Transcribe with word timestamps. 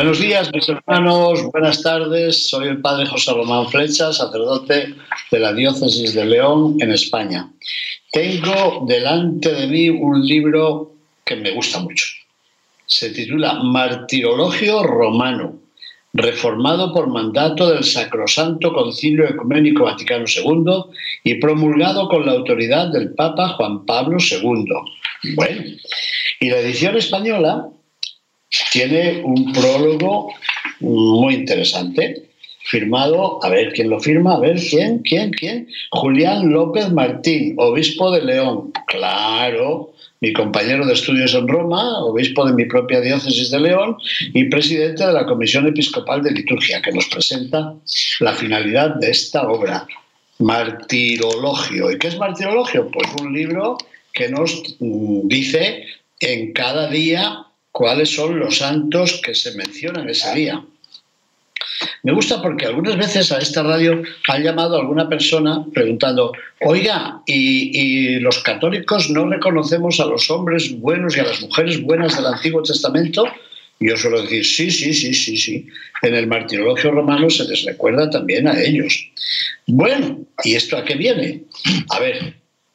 Buenos 0.00 0.18
días, 0.18 0.50
mis 0.54 0.66
hermanos, 0.66 1.42
buenas 1.52 1.82
tardes. 1.82 2.48
Soy 2.48 2.68
el 2.68 2.80
padre 2.80 3.04
José 3.04 3.34
Román 3.34 3.68
Flecha, 3.68 4.10
sacerdote 4.14 4.94
de 5.30 5.38
la 5.38 5.52
Diócesis 5.52 6.14
de 6.14 6.24
León, 6.24 6.76
en 6.80 6.90
España. 6.90 7.52
Tengo 8.10 8.86
delante 8.88 9.52
de 9.52 9.66
mí 9.66 9.90
un 9.90 10.26
libro 10.26 10.92
que 11.22 11.36
me 11.36 11.50
gusta 11.50 11.80
mucho. 11.80 12.06
Se 12.86 13.10
titula 13.10 13.62
Martirologio 13.62 14.82
Romano, 14.84 15.58
reformado 16.14 16.94
por 16.94 17.08
mandato 17.08 17.68
del 17.68 17.84
Sacrosanto 17.84 18.72
Concilio 18.72 19.28
Ecuménico 19.28 19.84
Vaticano 19.84 20.24
II 20.26 20.94
y 21.24 21.34
promulgado 21.34 22.08
con 22.08 22.24
la 22.24 22.32
autoridad 22.32 22.90
del 22.90 23.12
Papa 23.12 23.50
Juan 23.50 23.84
Pablo 23.84 24.16
II. 24.18 25.34
Bueno, 25.34 25.62
y 26.40 26.48
la 26.48 26.60
edición 26.60 26.96
española 26.96 27.68
tiene 28.72 29.22
un 29.24 29.52
prólogo 29.52 30.32
muy 30.80 31.34
interesante, 31.34 32.30
firmado, 32.64 33.44
a 33.44 33.48
ver 33.48 33.72
quién 33.72 33.90
lo 33.90 33.98
firma, 34.00 34.34
a 34.34 34.40
ver 34.40 34.56
quién, 34.58 35.00
quién, 35.00 35.32
quién, 35.32 35.68
Julián 35.90 36.52
López 36.52 36.90
Martín, 36.90 37.54
obispo 37.58 38.10
de 38.12 38.22
León, 38.22 38.72
claro, 38.86 39.92
mi 40.20 40.32
compañero 40.32 40.86
de 40.86 40.92
estudios 40.92 41.34
en 41.34 41.48
Roma, 41.48 42.04
obispo 42.04 42.44
de 42.46 42.52
mi 42.52 42.66
propia 42.66 43.00
diócesis 43.00 43.50
de 43.50 43.60
León 43.60 43.96
y 44.34 44.44
presidente 44.44 45.06
de 45.06 45.12
la 45.12 45.26
Comisión 45.26 45.66
Episcopal 45.66 46.22
de 46.22 46.32
Liturgia, 46.32 46.82
que 46.82 46.92
nos 46.92 47.06
presenta 47.06 47.74
la 48.20 48.32
finalidad 48.34 48.96
de 48.96 49.10
esta 49.10 49.48
obra, 49.48 49.86
Martirologio. 50.38 51.90
¿Y 51.90 51.98
qué 51.98 52.08
es 52.08 52.18
Martirologio? 52.18 52.90
Pues 52.90 53.08
un 53.20 53.32
libro 53.32 53.78
que 54.12 54.28
nos 54.28 54.62
mm, 54.78 55.28
dice 55.28 55.84
en 56.20 56.52
cada 56.52 56.88
día 56.88 57.46
cuáles 57.72 58.14
son 58.14 58.38
los 58.38 58.58
santos 58.58 59.20
que 59.24 59.34
se 59.34 59.54
mencionan 59.54 60.08
ese 60.08 60.34
día. 60.34 60.62
Me 62.02 62.12
gusta 62.12 62.40
porque 62.42 62.66
algunas 62.66 62.96
veces 62.96 63.30
a 63.32 63.38
esta 63.38 63.62
radio 63.62 64.02
ha 64.28 64.38
llamado 64.38 64.76
alguna 64.76 65.08
persona 65.08 65.64
preguntando, 65.72 66.32
oiga, 66.60 67.22
¿y, 67.26 68.18
los 68.20 68.38
católicos 68.40 69.10
no 69.10 69.28
reconocemos 69.28 70.00
a 70.00 70.06
los 70.06 70.30
hombres 70.30 70.78
buenos 70.78 71.16
y 71.16 71.20
a 71.20 71.24
las 71.24 71.40
mujeres 71.40 71.80
buenas 71.82 72.16
del 72.16 72.26
Antiguo 72.26 72.62
Testamento? 72.62 73.24
Y 73.78 73.88
yo 73.88 73.96
suelo 73.96 74.22
decir, 74.22 74.44
sí, 74.44 74.70
sí, 74.70 74.92
sí, 74.92 75.14
sí, 75.14 75.36
sí. 75.36 75.66
En 76.02 76.14
el 76.14 76.26
martirologio 76.26 76.90
romano 76.90 77.30
se 77.30 77.44
les 77.44 77.64
recuerda 77.64 78.10
también 78.10 78.46
a 78.46 78.60
ellos. 78.60 79.10
Bueno, 79.66 80.18
¿y 80.44 80.54
esto 80.54 80.76
a 80.76 80.84
qué 80.84 80.96
viene? 80.96 81.44
A 81.88 81.98
ver, 81.98 82.34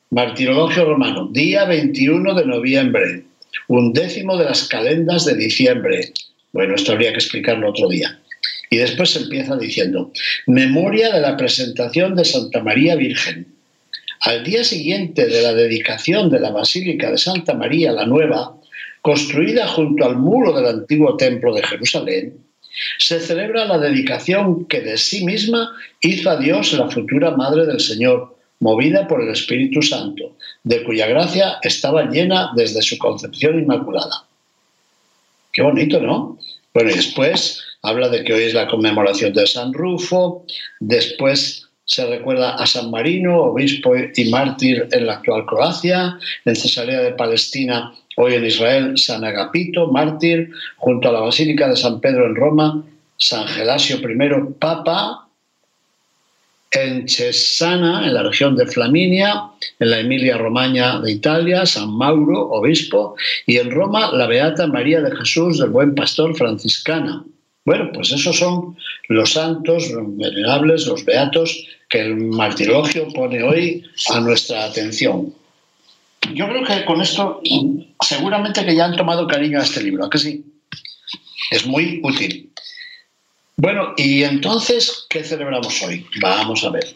martirologio 0.10 0.86
romano, 0.86 1.30
día 1.32 1.66
21 1.66 2.34
de 2.34 2.46
noviembre, 2.46 3.24
un 3.68 3.94
décimo 3.94 4.38
de 4.38 4.46
las 4.46 4.68
calendas 4.68 5.26
de 5.26 5.36
diciembre. 5.36 6.14
Bueno, 6.52 6.76
esto 6.76 6.94
habría 6.94 7.12
que 7.12 7.20
explicarlo 7.20 7.70
otro 7.70 7.90
día. 7.90 8.20
Y 8.70 8.78
después 8.78 9.16
empieza 9.16 9.58
diciendo, 9.58 10.12
memoria 10.48 11.14
de 11.14 11.22
la 11.22 11.38
presentación 11.38 12.16
de 12.16 12.26
Santa 12.26 12.64
María 12.64 12.96
Virgen. 12.96 13.48
Al 14.22 14.44
día 14.44 14.64
siguiente 14.64 15.28
de 15.28 15.42
la 15.42 15.54
dedicación 15.54 16.30
de 16.30 16.40
la 16.40 16.52
Basílica 16.52 17.12
de 17.12 17.18
Santa 17.18 17.54
María 17.54 17.92
la 17.92 18.06
Nueva, 18.06 18.58
construida 19.02 19.68
junto 19.68 20.04
al 20.04 20.16
muro 20.16 20.54
del 20.54 20.66
antiguo 20.66 21.16
templo 21.16 21.54
de 21.54 21.64
Jerusalén, 21.64 22.38
se 22.98 23.20
celebra 23.20 23.66
la 23.66 23.78
dedicación 23.78 24.66
que 24.66 24.82
de 24.82 24.98
sí 24.98 25.24
misma 25.26 25.72
hizo 26.02 26.30
a 26.30 26.38
Dios 26.38 26.74
la 26.74 26.90
futura 26.90 27.32
Madre 27.32 27.66
del 27.66 27.80
Señor, 27.80 28.35
movida 28.60 29.08
por 29.08 29.22
el 29.22 29.30
Espíritu 29.30 29.82
Santo, 29.82 30.36
de 30.64 30.84
cuya 30.84 31.08
gracia 31.08 31.58
estaba 31.62 32.10
llena 32.10 32.52
desde 32.56 32.82
su 32.82 32.98
concepción 32.98 33.60
inmaculada. 33.60 34.26
Qué 35.52 35.62
bonito, 35.62 36.00
¿no? 36.00 36.38
Bueno, 36.74 36.92
y 36.92 36.96
después 36.96 37.64
habla 37.82 38.10
de 38.10 38.24
que 38.24 38.34
hoy 38.34 38.44
es 38.44 38.54
la 38.54 38.68
conmemoración 38.68 39.34
de 39.34 39.48
San 39.48 39.74
Rufo, 39.74 40.46
después 40.80 41.70
se 41.86 42.06
recuerda 42.08 42.56
a 42.56 42.66
San 42.66 42.90
Marino, 42.90 43.44
obispo 43.44 43.94
y 43.96 44.30
mártir 44.30 44.88
en 44.92 45.06
la 45.06 45.14
actual 45.14 45.46
Croacia, 45.46 46.18
en 46.44 46.56
Cesarea 46.56 47.02
de 47.02 47.14
Palestina, 47.14 47.94
hoy 48.18 48.34
en 48.34 48.46
Israel, 48.46 48.98
San 48.98 49.24
Agapito, 49.24 49.88
mártir, 49.88 50.50
junto 50.78 51.10
a 51.10 51.12
la 51.12 51.20
Basílica 51.20 51.70
de 51.70 51.78
San 51.78 52.02
Pedro 52.02 52.26
en 52.26 52.36
Roma, 52.36 52.84
San 53.18 53.48
Gelasio 53.48 53.98
I, 53.98 54.54
papa, 54.60 55.25
en 56.76 57.08
Cesana, 57.08 58.06
en 58.06 58.14
la 58.14 58.24
región 58.24 58.56
de 58.56 58.68
Flaminia, 58.68 59.50
en 59.80 59.90
la 59.90 60.00
Emilia-Romagna 60.00 61.00
de 61.00 61.12
Italia, 61.12 61.66
San 61.66 61.92
Mauro, 61.92 62.50
obispo, 62.52 63.16
y 63.46 63.58
en 63.58 63.72
Roma, 63.72 64.12
la 64.12 64.28
Beata 64.28 64.68
María 64.68 65.02
de 65.02 65.16
Jesús 65.16 65.60
del 65.60 65.70
Buen 65.70 65.96
Pastor 65.96 66.36
franciscana. 66.36 67.24
Bueno, 67.66 67.90
pues 67.94 68.12
esos 68.12 68.38
son 68.38 68.78
los 69.10 69.32
santos, 69.32 69.90
los 69.92 70.18
venerables, 70.18 70.86
los 70.86 71.04
beatos 71.04 71.66
que 71.90 72.02
el 72.02 72.16
martirologio 72.16 73.08
pone 73.10 73.42
hoy 73.42 73.84
a 74.14 74.20
nuestra 74.20 74.66
atención. 74.66 75.34
Yo 76.34 76.48
creo 76.48 76.64
que 76.64 76.86
con 76.86 77.02
esto 77.02 77.42
seguramente 78.02 78.66
que 78.66 78.76
ya 78.76 78.86
han 78.86 78.96
tomado 78.96 79.28
cariño 79.28 79.60
a 79.60 79.64
este 79.64 79.82
libro, 79.82 80.06
¿a 80.06 80.10
que 80.10 80.18
sí? 80.18 80.46
Es 81.52 81.66
muy 81.66 82.02
útil. 82.04 82.52
Bueno, 83.58 83.94
y 83.96 84.24
entonces, 84.24 85.06
¿qué 85.10 85.24
celebramos 85.24 85.82
hoy? 85.82 86.06
Vamos 86.22 86.64
a 86.66 86.72
ver. 86.72 86.94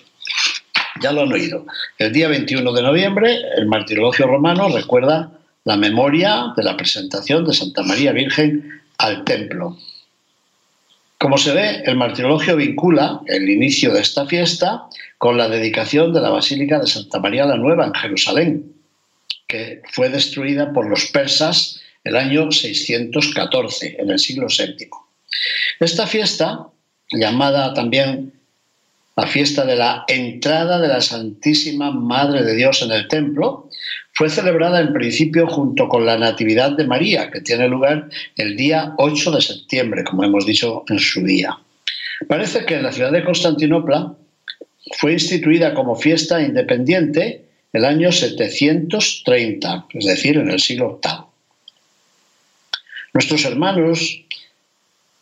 Ya 1.01 1.13
lo 1.13 1.21
han 1.21 1.31
oído. 1.31 1.65
El 1.97 2.11
día 2.11 2.27
21 2.27 2.73
de 2.73 2.81
noviembre, 2.81 3.37
el 3.55 3.67
martirologio 3.67 4.27
romano 4.27 4.67
recuerda 4.67 5.31
la 5.63 5.77
memoria 5.77 6.53
de 6.57 6.63
la 6.63 6.75
presentación 6.75 7.45
de 7.45 7.53
Santa 7.53 7.83
María 7.83 8.11
Virgen 8.11 8.81
al 8.97 9.23
templo. 9.23 9.77
Como 11.17 11.37
se 11.37 11.53
ve, 11.53 11.83
el 11.85 11.95
martirologio 11.95 12.57
vincula 12.57 13.21
el 13.27 13.49
inicio 13.49 13.93
de 13.93 14.01
esta 14.01 14.25
fiesta 14.25 14.83
con 15.17 15.37
la 15.37 15.47
dedicación 15.47 16.13
de 16.13 16.19
la 16.19 16.29
Basílica 16.29 16.79
de 16.79 16.87
Santa 16.87 17.19
María 17.19 17.45
la 17.45 17.57
Nueva 17.57 17.85
en 17.85 17.93
Jerusalén, 17.93 18.73
que 19.47 19.81
fue 19.91 20.09
destruida 20.09 20.73
por 20.73 20.89
los 20.89 21.05
persas 21.07 21.79
el 22.03 22.17
año 22.17 22.51
614, 22.51 23.95
en 23.99 24.09
el 24.09 24.19
siglo 24.19 24.47
VII. 24.47 24.89
Esta 25.79 26.07
fiesta, 26.07 26.67
llamada 27.11 27.73
también 27.73 28.33
la 29.15 29.27
fiesta 29.27 29.65
de 29.65 29.75
la 29.75 30.05
entrada 30.07 30.79
de 30.79 30.87
la 30.87 31.01
Santísima 31.01 31.91
Madre 31.91 32.43
de 32.43 32.55
Dios 32.55 32.81
en 32.81 32.91
el 32.91 33.07
templo, 33.07 33.69
fue 34.13 34.29
celebrada 34.29 34.79
en 34.79 34.93
principio 34.93 35.47
junto 35.47 35.87
con 35.87 36.05
la 36.05 36.17
Natividad 36.17 36.71
de 36.71 36.85
María, 36.85 37.29
que 37.31 37.41
tiene 37.41 37.67
lugar 37.67 38.09
el 38.37 38.55
día 38.55 38.93
8 38.97 39.31
de 39.31 39.41
septiembre, 39.41 40.03
como 40.03 40.23
hemos 40.23 40.45
dicho 40.45 40.83
en 40.89 40.99
su 40.99 41.23
día. 41.23 41.57
Parece 42.27 42.65
que 42.65 42.75
en 42.75 42.83
la 42.83 42.91
ciudad 42.91 43.11
de 43.11 43.23
Constantinopla 43.23 44.13
fue 44.97 45.13
instituida 45.13 45.73
como 45.73 45.95
fiesta 45.95 46.41
independiente 46.41 47.45
el 47.71 47.85
año 47.85 48.11
730, 48.11 49.85
es 49.93 50.05
decir, 50.05 50.37
en 50.37 50.49
el 50.49 50.59
siglo 50.59 50.99
VIII. 51.03 51.13
Nuestros 53.13 53.45
hermanos 53.45 54.25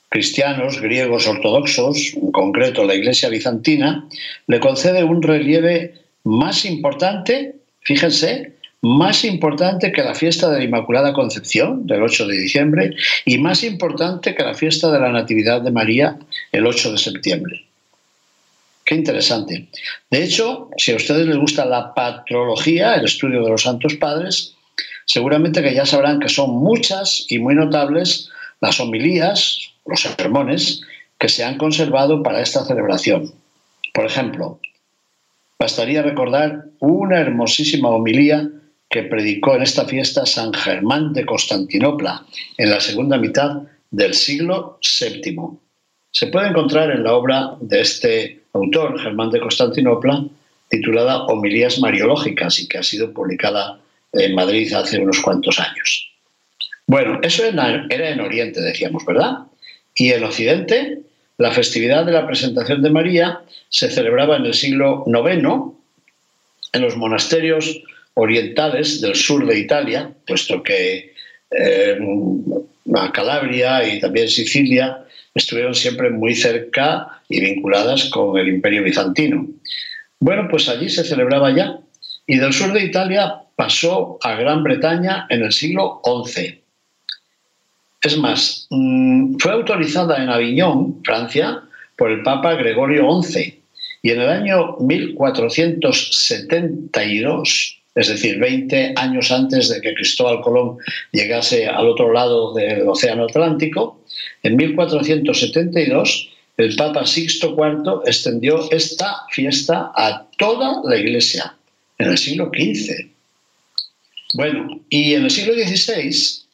cristianos, 0.09 0.81
griegos 0.81 1.27
ortodoxos, 1.27 2.13
en 2.15 2.31
concreto 2.31 2.83
la 2.83 2.95
Iglesia 2.95 3.29
bizantina, 3.29 4.07
le 4.47 4.59
concede 4.59 5.03
un 5.03 5.21
relieve 5.21 5.93
más 6.23 6.65
importante, 6.65 7.55
fíjense, 7.81 8.53
más 8.81 9.25
importante 9.25 9.91
que 9.91 10.03
la 10.03 10.15
fiesta 10.15 10.49
de 10.49 10.59
la 10.59 10.63
Inmaculada 10.65 11.13
Concepción 11.13 11.87
del 11.87 12.03
8 12.03 12.27
de 12.27 12.37
diciembre 12.37 12.95
y 13.25 13.37
más 13.37 13.63
importante 13.63 14.35
que 14.35 14.43
la 14.43 14.53
fiesta 14.53 14.91
de 14.91 14.99
la 14.99 15.11
Natividad 15.11 15.61
de 15.61 15.71
María 15.71 16.17
el 16.51 16.65
8 16.65 16.91
de 16.91 16.97
septiembre. 16.97 17.63
Qué 18.85 18.95
interesante. 18.95 19.67
De 20.09 20.23
hecho, 20.23 20.69
si 20.77 20.93
a 20.93 20.95
ustedes 20.95 21.27
les 21.27 21.37
gusta 21.37 21.65
la 21.65 21.93
patrología, 21.93 22.95
el 22.95 23.05
estudio 23.05 23.43
de 23.43 23.49
los 23.49 23.63
santos 23.63 23.95
padres, 23.95 24.53
seguramente 25.05 25.61
que 25.61 25.73
ya 25.73 25.85
sabrán 25.85 26.19
que 26.19 26.29
son 26.29 26.51
muchas 26.51 27.25
y 27.27 27.39
muy 27.39 27.55
notables 27.55 28.29
las 28.61 28.79
homilías, 28.79 29.71
los 29.87 30.01
sermones 30.01 30.81
que 31.17 31.29
se 31.29 31.43
han 31.43 31.57
conservado 31.57 32.21
para 32.23 32.41
esta 32.41 32.65
celebración. 32.65 33.33
Por 33.93 34.05
ejemplo, 34.05 34.59
bastaría 35.59 36.03
recordar 36.03 36.65
una 36.79 37.19
hermosísima 37.19 37.89
homilía 37.89 38.49
que 38.89 39.03
predicó 39.03 39.55
en 39.55 39.63
esta 39.63 39.85
fiesta 39.85 40.25
San 40.25 40.53
Germán 40.53 41.13
de 41.13 41.25
Constantinopla 41.25 42.25
en 42.57 42.69
la 42.69 42.79
segunda 42.79 43.17
mitad 43.17 43.63
del 43.91 44.13
siglo 44.13 44.79
VII. 44.81 45.35
Se 46.11 46.27
puede 46.27 46.49
encontrar 46.49 46.91
en 46.91 47.03
la 47.03 47.13
obra 47.13 47.55
de 47.59 47.81
este 47.81 48.41
autor, 48.53 48.99
Germán 48.99 49.31
de 49.31 49.39
Constantinopla, 49.39 50.25
titulada 50.69 51.25
Homilías 51.25 51.79
Mariológicas 51.79 52.59
y 52.59 52.67
que 52.67 52.77
ha 52.77 52.83
sido 52.83 53.13
publicada 53.13 53.79
en 54.13 54.35
Madrid 54.35 54.71
hace 54.73 54.99
unos 54.99 55.19
cuantos 55.19 55.59
años. 55.59 56.11
Bueno, 56.87 57.19
eso 57.21 57.43
era 57.43 57.85
en 57.89 58.21
Oriente, 58.21 58.61
decíamos, 58.61 59.05
¿verdad? 59.05 59.39
Y 59.97 60.11
en 60.11 60.23
Occidente, 60.23 60.99
la 61.37 61.51
festividad 61.51 62.05
de 62.05 62.11
la 62.11 62.25
presentación 62.25 62.81
de 62.81 62.89
María 62.89 63.41
se 63.69 63.89
celebraba 63.89 64.37
en 64.37 64.45
el 64.45 64.53
siglo 64.53 65.03
IX 65.07 65.73
en 66.73 66.81
los 66.81 66.95
monasterios 66.95 67.81
orientales 68.13 69.01
del 69.01 69.15
sur 69.15 69.45
de 69.45 69.59
Italia, 69.59 70.11
puesto 70.25 70.63
que 70.63 71.13
eh, 71.51 71.97
Calabria 73.13 73.87
y 73.87 73.99
también 73.99 74.27
Sicilia 74.27 75.03
estuvieron 75.33 75.75
siempre 75.75 76.09
muy 76.09 76.35
cerca 76.35 77.21
y 77.29 77.39
vinculadas 77.39 78.05
con 78.05 78.37
el 78.37 78.47
imperio 78.47 78.83
bizantino. 78.83 79.47
Bueno, 80.19 80.47
pues 80.49 80.67
allí 80.69 80.89
se 80.89 81.03
celebraba 81.03 81.55
ya. 81.55 81.79
Y 82.25 82.37
del 82.37 82.53
sur 82.53 82.73
de 82.73 82.83
Italia 82.83 83.41
pasó 83.55 84.17
a 84.21 84.35
Gran 84.35 84.63
Bretaña 84.63 85.27
en 85.29 85.43
el 85.43 85.53
siglo 85.53 86.01
XI. 86.03 86.61
Es 88.01 88.17
más, 88.17 88.67
mm, 88.69 89.37
fue 89.37 89.51
autorizada 89.51 90.21
en 90.21 90.29
Aviñón, 90.29 91.01
Francia, 91.03 91.63
por 91.97 92.11
el 92.11 92.23
Papa 92.23 92.55
Gregorio 92.55 93.21
XI. 93.21 93.61
Y 94.03 94.11
en 94.11 94.21
el 94.21 94.29
año 94.29 94.77
1472, 94.79 97.79
es 97.95 98.07
decir, 98.07 98.39
20 98.39 98.93
años 98.95 99.29
antes 99.31 99.67
de 99.69 99.81
que 99.81 99.95
Cristóbal 99.95 100.41
Colón 100.41 100.77
llegase 101.11 101.65
al 101.67 101.87
otro 101.87 102.13
lado 102.13 102.53
del 102.53 102.87
Océano 102.87 103.25
Atlántico, 103.25 103.99
en 104.43 104.55
1472 104.55 106.29
el 106.57 106.75
Papa 106.75 107.05
Sixto 107.05 107.55
IV 107.55 108.01
extendió 108.05 108.69
esta 108.71 109.23
fiesta 109.31 109.91
a 109.95 110.27
toda 110.37 110.81
la 110.83 110.97
Iglesia 110.97 111.55
en 111.99 112.09
el 112.09 112.17
siglo 112.17 112.51
XV. 112.51 113.11
Bueno, 114.33 114.81
y 114.89 115.13
en 115.13 115.25
el 115.25 115.31
siglo 115.31 115.53
XVI, 115.53 116.46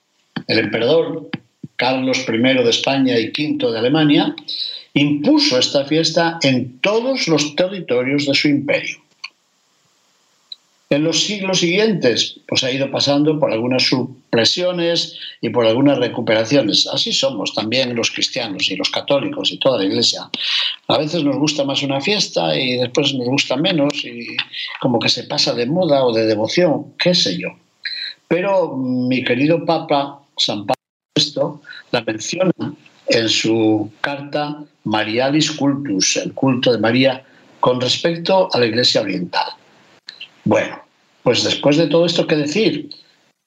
el 0.48 0.60
emperador 0.60 1.30
Carlos 1.76 2.26
I 2.28 2.38
de 2.38 2.70
España 2.70 3.18
y 3.20 3.28
V 3.28 3.72
de 3.72 3.80
Alemania 3.80 4.36
impuso 4.94 5.58
esta 5.58 5.86
fiesta 5.86 6.40
en 6.44 6.80
todos 6.80 7.28
los 7.28 7.56
territorios 7.56 8.26
de 8.26 8.34
su 8.34 8.48
imperio. 8.48 9.04
En 10.94 11.04
los 11.04 11.24
siglos 11.24 11.62
siguientes, 11.62 12.40
pues 12.48 12.64
ha 12.64 12.72
ido 12.72 12.92
pasando 12.92 13.40
por 13.40 13.52
algunas 13.52 13.82
supresiones 13.82 15.18
y 15.42 15.50
por 15.50 15.66
algunas 15.66 15.98
recuperaciones. 15.98 16.86
Así 16.86 17.12
somos 17.12 17.56
también 17.56 17.96
los 17.96 18.12
cristianos 18.12 18.70
y 18.70 18.76
los 18.76 18.92
católicos 18.92 19.52
y 19.52 19.58
toda 19.58 19.80
la 19.80 19.86
iglesia. 19.86 20.30
A 20.88 21.00
veces 21.00 21.24
nos 21.24 21.38
gusta 21.38 21.64
más 21.64 21.82
una 21.82 22.00
fiesta 22.00 22.56
y 22.56 22.78
después 22.78 23.12
nos 23.16 23.26
gusta 23.26 23.56
menos 23.56 24.06
y 24.06 24.38
como 24.80 25.00
que 25.00 25.10
se 25.10 25.24
pasa 25.24 25.56
de 25.56 25.66
moda 25.66 26.06
o 26.06 26.14
de 26.14 26.28
devoción, 26.28 26.94
qué 27.00 27.16
sé 27.16 27.40
yo. 27.40 27.50
Pero 28.28 28.78
mi 28.78 29.24
querido 29.24 29.66
Papa, 29.66 30.23
San 30.38 30.66
Pablo 30.66 30.76
VI, 31.16 31.62
la 31.92 32.02
menciona 32.02 32.74
en 33.08 33.30
su 33.30 33.92
carta 34.02 34.64
Marialis 34.84 35.52
Cultus, 35.52 36.18
el 36.18 36.34
culto 36.34 36.72
de 36.72 36.78
María, 36.78 37.24
con 37.60 37.80
respecto 37.80 38.50
a 38.54 38.60
la 38.60 38.66
Iglesia 38.66 39.02
Oriental. 39.02 39.48
Bueno, 40.44 40.82
pues 41.24 41.44
después 41.44 41.78
de 41.78 41.88
todo 41.88 42.06
esto, 42.06 42.28
¿qué 42.28 42.36
decir? 42.36 42.90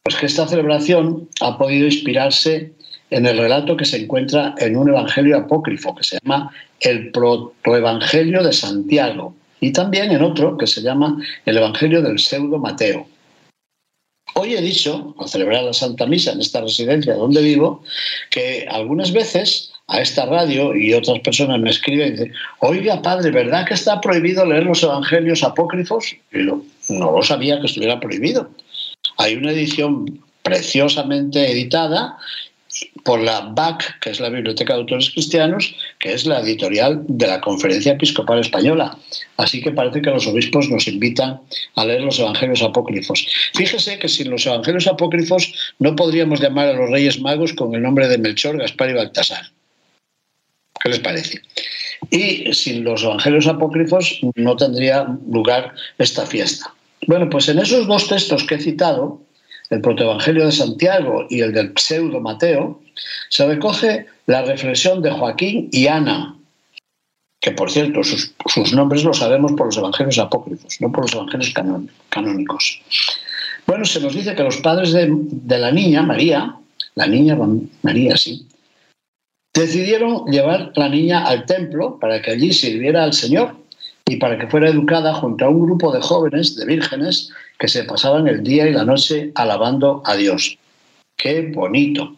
Pues 0.03 0.17
que 0.17 0.27
esta 0.27 0.47
celebración 0.47 1.29
ha 1.41 1.59
podido 1.59 1.87
inspirarse 1.87 2.73
en 3.11 3.27
el 3.27 3.39
relato 3.39 3.77
que 3.77 3.85
se 3.85 4.03
encuentra 4.03 4.55
en 4.59 4.77
un 4.77 4.89
evangelio 4.89 5.37
apócrifo 5.37 5.95
que 5.95 6.05
se 6.05 6.19
llama 6.23 6.51
el 6.81 7.11
Protoevangelio 7.11 8.43
de 8.43 8.53
Santiago 8.53 9.35
y 9.61 9.73
también 9.73 10.11
en 10.11 10.23
otro 10.23 10.57
que 10.57 10.67
se 10.67 10.83
llama 10.83 11.17
el 11.45 11.57
Evangelio 11.57 12.03
del 12.03 12.19
Pseudo 12.19 12.59
Mateo. 12.59 13.07
Hoy 14.39 14.55
he 14.55 14.61
dicho, 14.61 15.15
al 15.19 15.29
celebrar 15.29 15.65
la 15.65 15.73
Santa 15.73 16.05
Misa 16.05 16.33
en 16.33 16.43
esta 16.43 16.61
residencia 16.61 17.15
donde 17.15 17.41
vivo, 17.41 17.83
que 18.29 18.67
algunas 18.71 19.11
veces 19.11 19.73
a 19.89 20.03
esta 20.03 20.27
radio 20.27 20.77
y 20.77 20.93
otras 20.93 21.21
personas 21.21 21.59
me 21.59 21.71
escriben 21.71 22.09
y 22.09 22.11
dicen, 22.11 22.33
oiga 22.61 23.01
padre, 23.01 23.31
¿verdad 23.31 23.67
que 23.67 23.73
está 23.73 23.99
prohibido 23.99 24.45
leer 24.45 24.65
los 24.65 24.83
evangelios 24.83 25.43
apócrifos? 25.43 26.15
Y 26.35 26.39
no 26.43 27.13
lo 27.13 27.23
sabía 27.23 27.59
que 27.61 27.67
estuviera 27.67 27.99
prohibido. 27.99 28.51
Hay 29.17 29.37
una 29.37 29.53
edición 29.53 30.21
preciosamente 30.43 31.51
editada 31.51 32.19
por 33.07 33.21
la 33.21 33.41
BAC, 33.41 34.01
que 34.01 34.11
es 34.11 34.21
la 34.21 34.29
Biblioteca 34.29 34.75
de 34.75 34.81
Autores 34.81 35.11
Cristianos, 35.11 35.75
que 35.99 36.13
es 36.13 36.27
la 36.27 36.41
editorial 36.41 37.03
de 37.07 37.27
la 37.27 37.41
Conferencia 37.41 37.93
Episcopal 37.93 38.41
Española. 38.41 38.99
Así 39.37 39.63
que 39.63 39.71
parece 39.71 40.03
que 40.03 40.11
los 40.11 40.27
obispos 40.27 40.69
nos 40.69 40.89
invitan 40.89 41.41
a 41.77 41.85
leer 41.85 42.03
los 42.03 42.19
Evangelios 42.19 42.63
apócrifos. 42.63 43.27
Fíjese 43.55 43.99
que 43.99 44.09
sin 44.09 44.31
los 44.31 44.47
Evangelios 44.47 44.87
apócrifos 44.89 45.55
no 45.79 45.95
podríamos 45.97 46.41
llamar 46.41 46.69
a 46.69 46.73
los 46.75 46.91
Reyes 46.91 47.21
Magos 47.21 47.55
con 47.55 47.75
el 47.75 47.83
nombre 47.83 48.09
de 48.09 48.19
Melchor, 48.19 48.59
Gaspar 48.59 48.91
y 48.91 48.95
Baltasar. 48.95 49.47
¿Qué 50.83 50.89
les 50.91 51.01
parece? 51.01 51.41
Y 52.11 52.53
sin 52.53 52.85
los 52.85 53.03
evangelios 53.03 53.47
apócrifos 53.47 54.21
no 54.35 54.57
tendría 54.57 55.07
lugar 55.31 55.75
esta 55.99 56.27
fiesta. 56.27 56.73
Bueno, 57.07 57.29
pues 57.31 57.49
en 57.49 57.59
esos 57.59 57.87
dos 57.87 58.09
textos 58.09 58.45
que 58.45 58.57
he 58.57 58.61
citado, 58.61 59.21
el 59.71 59.81
protoevangelio 59.81 60.47
de 60.47 60.53
Santiago 60.53 61.27
y 61.29 61.41
el 61.41 61.53
del 61.53 61.73
pseudo 61.77 62.21
Mateo, 62.21 62.81
se 63.29 63.47
recoge 63.47 64.07
la 64.27 64.43
reflexión 64.43 65.03
de 65.03 65.11
Joaquín 65.11 65.69
y 65.73 65.87
Ana, 65.87 66.37
que 67.41 67.51
por 67.53 67.71
cierto, 67.71 68.03
sus, 68.03 68.73
nombres 68.73 69.05
los 69.05 69.19
sabemos 69.19 69.53
por 69.53 69.67
los 69.67 69.77
evangelios 69.77 70.19
apócrifos, 70.19 70.81
no 70.81 70.91
por 70.91 71.05
los 71.05 71.15
evangelios 71.15 71.55
canónicos. 72.09 72.81
Bueno, 73.67 73.85
se 73.85 74.01
nos 74.01 74.15
dice 74.15 74.35
que 74.35 74.43
los 74.43 74.59
padres 74.59 74.93
de, 74.93 75.09
de 75.11 75.59
la 75.59 75.71
niña, 75.73 76.03
María, 76.03 76.57
la 76.95 77.07
niña 77.07 77.37
María, 77.83 78.17
sí, 78.17 78.47
decidieron 79.53 80.25
llevar 80.27 80.73
la 80.77 80.89
niña 80.89 81.25
al 81.25 81.47
templo 81.47 81.99
para 81.99 82.21
que 82.23 82.33
allí 82.33 82.53
sirviera 82.53 83.05
al 83.05 83.13
Señor 83.13 83.57
y 84.09 84.17
para 84.17 84.39
que 84.39 84.47
fuera 84.47 84.69
educada 84.69 85.15
junto 85.15 85.45
a 85.45 85.49
un 85.49 85.67
grupo 85.67 85.93
de 85.93 86.01
jóvenes, 86.01 86.55
de 86.55 86.65
vírgenes, 86.65 87.31
que 87.59 87.69
se 87.69 87.85
pasaban 87.85 88.29
el 88.29 88.43
día 88.43 88.69
y 88.69 88.73
la 88.73 88.85
noche 88.85 89.33
alabando 89.35 90.03
a 90.05 90.15
Dios. 90.17 90.57
¡Qué 91.17 91.51
bonito! 91.53 92.17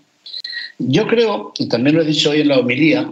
Yo 0.79 1.07
creo, 1.07 1.53
y 1.59 1.69
también 1.69 1.97
lo 1.97 2.03
he 2.03 2.07
dicho 2.07 2.31
hoy 2.31 2.43
en 2.43 2.49
la 2.49 2.59
homilía, 2.59 3.11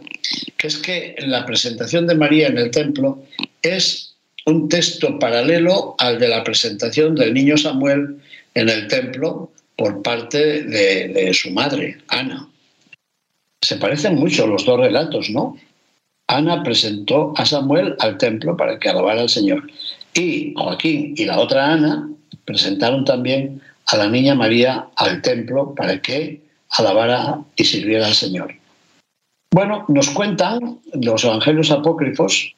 que 0.59 0.67
es 0.67 0.77
que 0.77 1.17
la 1.21 1.47
presentación 1.47 2.07
de 2.07 2.15
María 2.15 2.49
en 2.49 2.59
el 2.59 2.71
templo 2.71 3.23
es 3.62 4.15
un 4.45 4.69
texto 4.69 5.19
paralelo 5.19 5.95
al 5.99 6.19
de 6.19 6.29
la 6.29 6.45
presentación 6.45 7.15
del 7.15 7.33
niño 7.33 7.57
Samuel 7.57 8.19
en 8.55 8.69
el 8.69 8.89
templo 8.89 9.50
por 9.75 10.03
parte 10.03 10.62
de, 10.62 11.09
de 11.09 11.35
su 11.35 11.50
madre, 11.50 11.99
Ana. 12.09 12.49
Se 13.62 13.77
parecen 13.77 14.17
mucho 14.17 14.47
los 14.47 14.65
dos 14.65 14.79
relatos, 14.79 15.31
¿no? 15.31 15.57
Ana 16.28 16.62
presentó 16.62 17.33
a 17.37 17.47
Samuel 17.47 17.97
al 18.00 18.18
templo 18.18 18.56
para 18.56 18.78
que 18.78 18.88
alabara 18.88 19.23
al 19.23 19.28
Señor. 19.28 19.71
Y 20.14 20.54
Joaquín 20.56 21.14
y 21.16 21.25
la 21.25 21.38
otra 21.38 21.73
Ana 21.73 22.09
presentaron 22.45 23.04
también 23.04 23.61
a 23.87 23.97
la 23.97 24.09
niña 24.09 24.35
María 24.35 24.88
al 24.97 25.23
templo 25.23 25.75
para 25.75 26.00
que 26.00 26.42
alabara 26.71 27.40
y 27.54 27.64
sirviera 27.64 28.06
al 28.06 28.14
Señor. 28.14 28.54
Bueno, 29.52 29.85
nos 29.88 30.11
cuentan 30.11 30.80
los 30.92 31.25
evangelios 31.25 31.71
apócrifos 31.71 32.54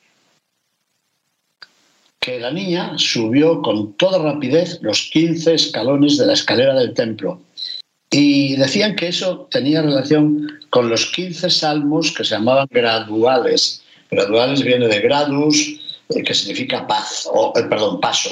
que 2.21 2.41
la 2.41 2.51
niña 2.51 2.93
subió 2.97 3.63
con 3.63 3.93
toda 3.95 4.19
rapidez 4.19 4.79
los 4.83 5.09
15 5.13 5.55
escalones 5.55 6.19
de 6.19 6.27
la 6.27 6.33
escalera 6.33 6.75
del 6.75 6.95
templo 6.95 7.41
y 8.11 8.57
decían 8.57 8.97
que 8.97 9.09
eso 9.09 9.49
tenía 9.51 9.83
relación 9.83 10.58
con 10.71 10.89
los 10.89 11.07
15 11.07 11.51
salmos 11.51 12.13
que 12.13 12.25
se 12.25 12.35
llamaban 12.35 12.69
graduales. 12.71 13.83
Graduales 14.11 14.63
viene 14.63 14.89
de 14.89 15.01
gradus, 15.01 15.57
eh, 16.11 16.23
que 16.23 16.35
significa 16.35 16.87
paz, 16.87 17.29
o, 17.33 17.53
eh, 17.57 17.63
perdón, 17.65 18.01
paso. 18.01 18.31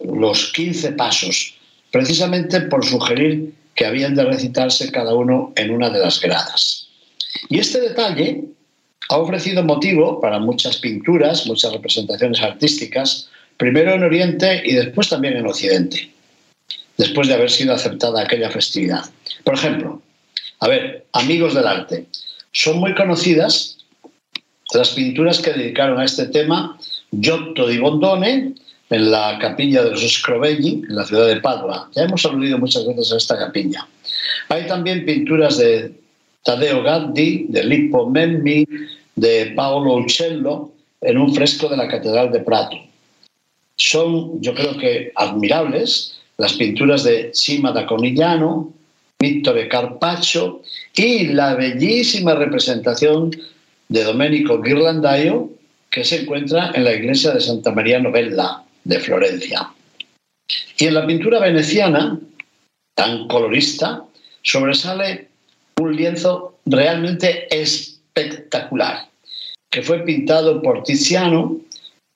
Los 0.00 0.52
15 0.52 0.92
pasos, 0.92 1.54
precisamente 1.90 2.60
por 2.62 2.84
sugerir 2.84 3.52
que 3.74 3.86
habían 3.86 4.14
de 4.14 4.24
recitarse 4.24 4.90
cada 4.90 5.14
uno 5.14 5.52
en 5.56 5.70
una 5.70 5.90
de 5.90 6.00
las 6.00 6.20
gradas. 6.20 6.88
Y 7.48 7.58
este 7.58 7.80
detalle 7.80 8.44
ha 9.08 9.16
ofrecido 9.16 9.62
motivo 9.64 10.20
para 10.20 10.38
muchas 10.38 10.76
pinturas, 10.78 11.46
muchas 11.46 11.72
representaciones 11.72 12.40
artísticas, 12.40 13.28
primero 13.56 13.92
en 13.92 14.02
Oriente 14.02 14.62
y 14.64 14.74
después 14.74 15.08
también 15.08 15.36
en 15.36 15.46
Occidente 15.46 16.12
después 16.98 17.28
de 17.28 17.34
haber 17.34 17.50
sido 17.50 17.72
aceptada 17.72 18.22
aquella 18.22 18.50
festividad. 18.50 19.04
Por 19.44 19.54
ejemplo, 19.54 20.02
a 20.60 20.68
ver, 20.68 21.06
amigos 21.12 21.54
del 21.54 21.66
arte, 21.66 22.06
son 22.52 22.78
muy 22.78 22.94
conocidas 22.94 23.78
las 24.74 24.90
pinturas 24.90 25.40
que 25.40 25.52
dedicaron 25.52 25.98
a 25.98 26.04
este 26.04 26.26
tema 26.26 26.78
Giotto 27.10 27.66
di 27.66 27.78
Bondone, 27.78 28.54
en 28.90 29.10
la 29.10 29.38
capilla 29.38 29.84
de 29.84 29.90
los 29.90 30.00
Scrovegni, 30.00 30.82
en 30.88 30.96
la 30.96 31.04
ciudad 31.04 31.26
de 31.26 31.40
Padua. 31.40 31.90
Ya 31.94 32.04
hemos 32.04 32.24
aludido 32.24 32.58
muchas 32.58 32.86
veces 32.86 33.12
a 33.12 33.16
esta 33.16 33.38
capilla. 33.38 33.86
Hay 34.48 34.66
también 34.66 35.04
pinturas 35.04 35.58
de 35.58 35.92
Tadeo 36.42 36.82
Gaddi, 36.82 37.46
de 37.48 37.64
Lippo 37.64 38.08
Memmi, 38.08 38.66
de 39.14 39.52
Paolo 39.54 39.96
Uccello, 39.98 40.70
en 41.00 41.18
un 41.18 41.34
fresco 41.34 41.68
de 41.68 41.76
la 41.76 41.88
Catedral 41.88 42.32
de 42.32 42.40
Prato. 42.40 42.76
Son, 43.76 44.40
yo 44.40 44.54
creo 44.54 44.76
que, 44.78 45.12
admirables 45.14 46.18
las 46.38 46.54
pinturas 46.54 47.04
de 47.04 47.30
Cima 47.34 47.72
da 47.72 47.86
Conigliano, 47.86 48.72
Vittore 49.20 49.68
Carpaccio 49.68 50.62
y 50.94 51.28
la 51.28 51.54
bellísima 51.54 52.34
representación 52.34 53.30
de 53.88 54.04
Domenico 54.04 54.60
Ghirlandaio 54.60 55.50
que 55.90 56.04
se 56.04 56.22
encuentra 56.22 56.70
en 56.74 56.84
la 56.84 56.92
iglesia 56.92 57.32
de 57.32 57.40
Santa 57.40 57.72
María 57.72 57.98
Novella 57.98 58.62
de 58.84 59.00
Florencia. 59.00 59.72
Y 60.78 60.86
en 60.86 60.94
la 60.94 61.06
pintura 61.06 61.40
veneciana, 61.40 62.20
tan 62.94 63.26
colorista, 63.26 64.04
sobresale 64.42 65.28
un 65.80 65.96
lienzo 65.96 66.58
realmente 66.66 67.48
espectacular, 67.50 69.08
que 69.70 69.82
fue 69.82 70.04
pintado 70.04 70.62
por 70.62 70.84
Tiziano 70.84 71.56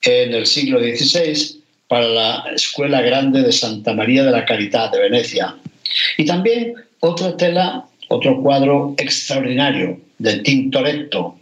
en 0.03 0.35
el 0.35 0.47
siglo 0.47 0.79
XVI 0.79 1.61
para 1.89 2.07
la 2.07 2.45
Escuela 2.55 3.03
Grande 3.03 3.43
de 3.43 3.53
Santa 3.53 3.93
María 3.93 4.25
de 4.25 4.31
la 4.31 4.45
Caridad 4.45 4.91
de 4.93 5.01
Venecia. 5.01 5.57
Y 6.17 6.25
también 6.25 6.75
otra 7.01 7.37
tela, 7.37 7.85
otro 8.09 8.41
cuadro 8.43 8.95
extraordinario 8.99 10.01
de 10.19 10.39
Tintoretto, 10.39 11.39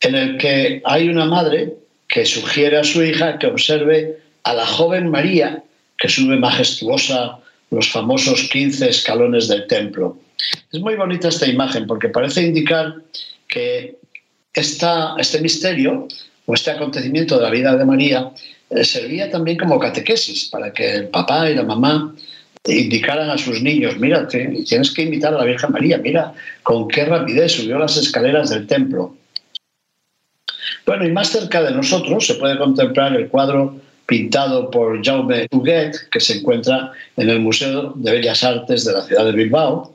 en 0.00 0.14
el 0.14 0.38
que 0.38 0.82
hay 0.84 1.08
una 1.08 1.24
madre 1.24 1.74
que 2.08 2.26
sugiere 2.26 2.78
a 2.78 2.84
su 2.84 3.02
hija 3.02 3.38
que 3.38 3.46
observe 3.46 4.18
a 4.42 4.52
la 4.54 4.66
joven 4.66 5.08
María 5.08 5.62
que 5.98 6.08
sube 6.08 6.36
majestuosa 6.36 7.38
los 7.70 7.88
famosos 7.88 8.48
15 8.50 8.88
escalones 8.88 9.48
del 9.48 9.66
templo. 9.68 10.18
Es 10.72 10.80
muy 10.80 10.96
bonita 10.96 11.28
esta 11.28 11.46
imagen 11.46 11.86
porque 11.86 12.08
parece 12.08 12.42
indicar 12.42 12.96
que 13.46 13.96
esta, 14.52 15.14
este 15.18 15.40
misterio 15.40 16.08
o 16.46 16.54
este 16.54 16.72
acontecimiento 16.72 17.36
de 17.36 17.42
la 17.42 17.50
vida 17.50 17.76
de 17.76 17.84
María 17.84 18.30
eh, 18.70 18.84
servía 18.84 19.30
también 19.30 19.56
como 19.56 19.78
catequesis 19.78 20.46
para 20.46 20.72
que 20.72 20.92
el 20.92 21.08
papá 21.08 21.48
y 21.48 21.54
la 21.54 21.62
mamá 21.62 22.14
indicaran 22.64 23.28
a 23.30 23.38
sus 23.38 23.60
niños, 23.62 23.98
mira, 23.98 24.28
tienes 24.28 24.92
que 24.92 25.02
invitar 25.02 25.34
a 25.34 25.38
la 25.38 25.44
Virgen 25.44 25.72
María, 25.72 25.98
mira 25.98 26.32
con 26.62 26.88
qué 26.88 27.04
rapidez 27.04 27.52
subió 27.52 27.78
las 27.78 27.96
escaleras 27.96 28.50
del 28.50 28.66
templo. 28.66 29.16
Bueno, 30.86 31.06
y 31.06 31.12
más 31.12 31.28
cerca 31.30 31.62
de 31.62 31.72
nosotros 31.72 32.26
se 32.26 32.34
puede 32.34 32.58
contemplar 32.58 33.14
el 33.14 33.28
cuadro 33.28 33.76
pintado 34.06 34.70
por 34.70 35.04
Jaume 35.04 35.46
Huguet, 35.50 36.08
que 36.10 36.20
se 36.20 36.38
encuentra 36.38 36.92
en 37.16 37.30
el 37.30 37.40
Museo 37.40 37.92
de 37.96 38.12
Bellas 38.12 38.42
Artes 38.42 38.84
de 38.84 38.92
la 38.92 39.02
ciudad 39.02 39.24
de 39.24 39.32
Bilbao, 39.32 39.94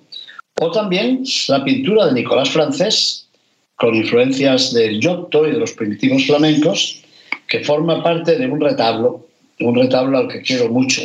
o 0.59 0.71
también 0.71 1.23
la 1.49 1.63
pintura 1.63 2.07
de 2.07 2.13
Nicolás 2.13 2.49
Francés, 2.49 3.27
con 3.75 3.95
influencias 3.95 4.73
del 4.73 4.99
Giotto 4.99 5.47
y 5.47 5.51
de 5.51 5.59
los 5.59 5.73
primitivos 5.73 6.25
flamencos, 6.25 7.03
que 7.47 7.63
forma 7.63 8.01
parte 8.01 8.37
de 8.37 8.47
un 8.47 8.59
retablo, 8.59 9.27
un 9.59 9.75
retablo 9.75 10.17
al 10.17 10.27
que 10.27 10.41
quiero 10.41 10.69
mucho. 10.69 11.01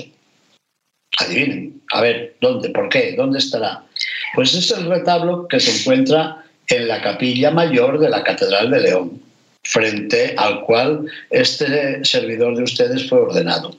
Adivinen, 1.23 1.81
a 1.93 2.01
ver, 2.01 2.37
¿dónde? 2.41 2.71
¿Por 2.71 2.89
qué? 2.89 3.15
¿Dónde 3.17 3.39
estará? 3.39 3.83
Pues 4.35 4.55
es 4.55 4.71
el 4.71 4.87
retablo 4.87 5.47
que 5.49 5.61
se 5.61 5.81
encuentra 5.81 6.45
en 6.69 6.89
la 6.89 7.03
capilla 7.03 7.51
mayor 7.51 7.99
de 7.99 8.09
la 8.09 8.23
Catedral 8.23 8.71
de 8.71 8.81
León 8.81 9.23
frente 9.63 10.35
al 10.37 10.63
cual 10.63 11.07
este 11.31 12.05
servidor 12.05 12.57
de 12.57 12.65
ustedes 12.65 13.09
fue 13.09 13.21
ordenado. 13.21 13.77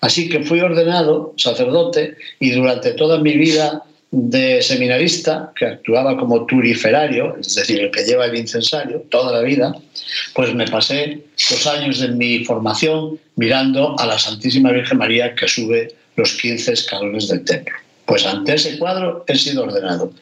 Así 0.00 0.28
que 0.28 0.40
fui 0.40 0.60
ordenado 0.60 1.34
sacerdote 1.36 2.16
y 2.38 2.50
durante 2.52 2.92
toda 2.92 3.18
mi 3.18 3.36
vida 3.36 3.82
de 4.10 4.62
seminarista, 4.62 5.52
que 5.56 5.66
actuaba 5.66 6.16
como 6.16 6.46
turiferario, 6.46 7.36
es 7.40 7.56
decir, 7.56 7.80
el 7.80 7.90
que 7.90 8.04
lleva 8.04 8.26
el 8.26 8.36
incensario, 8.36 9.04
toda 9.10 9.32
la 9.32 9.40
vida, 9.40 9.74
pues 10.34 10.54
me 10.54 10.68
pasé 10.68 11.20
los 11.50 11.66
años 11.66 11.98
de 11.98 12.08
mi 12.08 12.44
formación 12.44 13.18
mirando 13.34 13.98
a 13.98 14.06
la 14.06 14.16
Santísima 14.16 14.70
Virgen 14.70 14.98
María 14.98 15.34
que 15.34 15.48
sube 15.48 15.96
los 16.16 16.32
15 16.34 16.72
escalones 16.72 17.28
del 17.28 17.44
templo. 17.44 17.74
Pues 18.06 18.26
ante 18.26 18.54
ese 18.54 18.78
cuadro 18.78 19.24
he 19.26 19.36
sido 19.36 19.64
ordenado. 19.64 20.12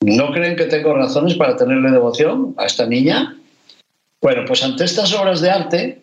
¿No 0.00 0.32
creen 0.32 0.56
que 0.56 0.66
tengo 0.66 0.94
razones 0.94 1.34
para 1.34 1.56
tenerle 1.56 1.90
devoción 1.90 2.54
a 2.58 2.66
esta 2.66 2.86
niña? 2.86 3.36
Bueno, 4.20 4.44
pues 4.46 4.62
ante 4.62 4.84
estas 4.84 5.12
obras 5.14 5.40
de 5.40 5.50
arte, 5.50 6.02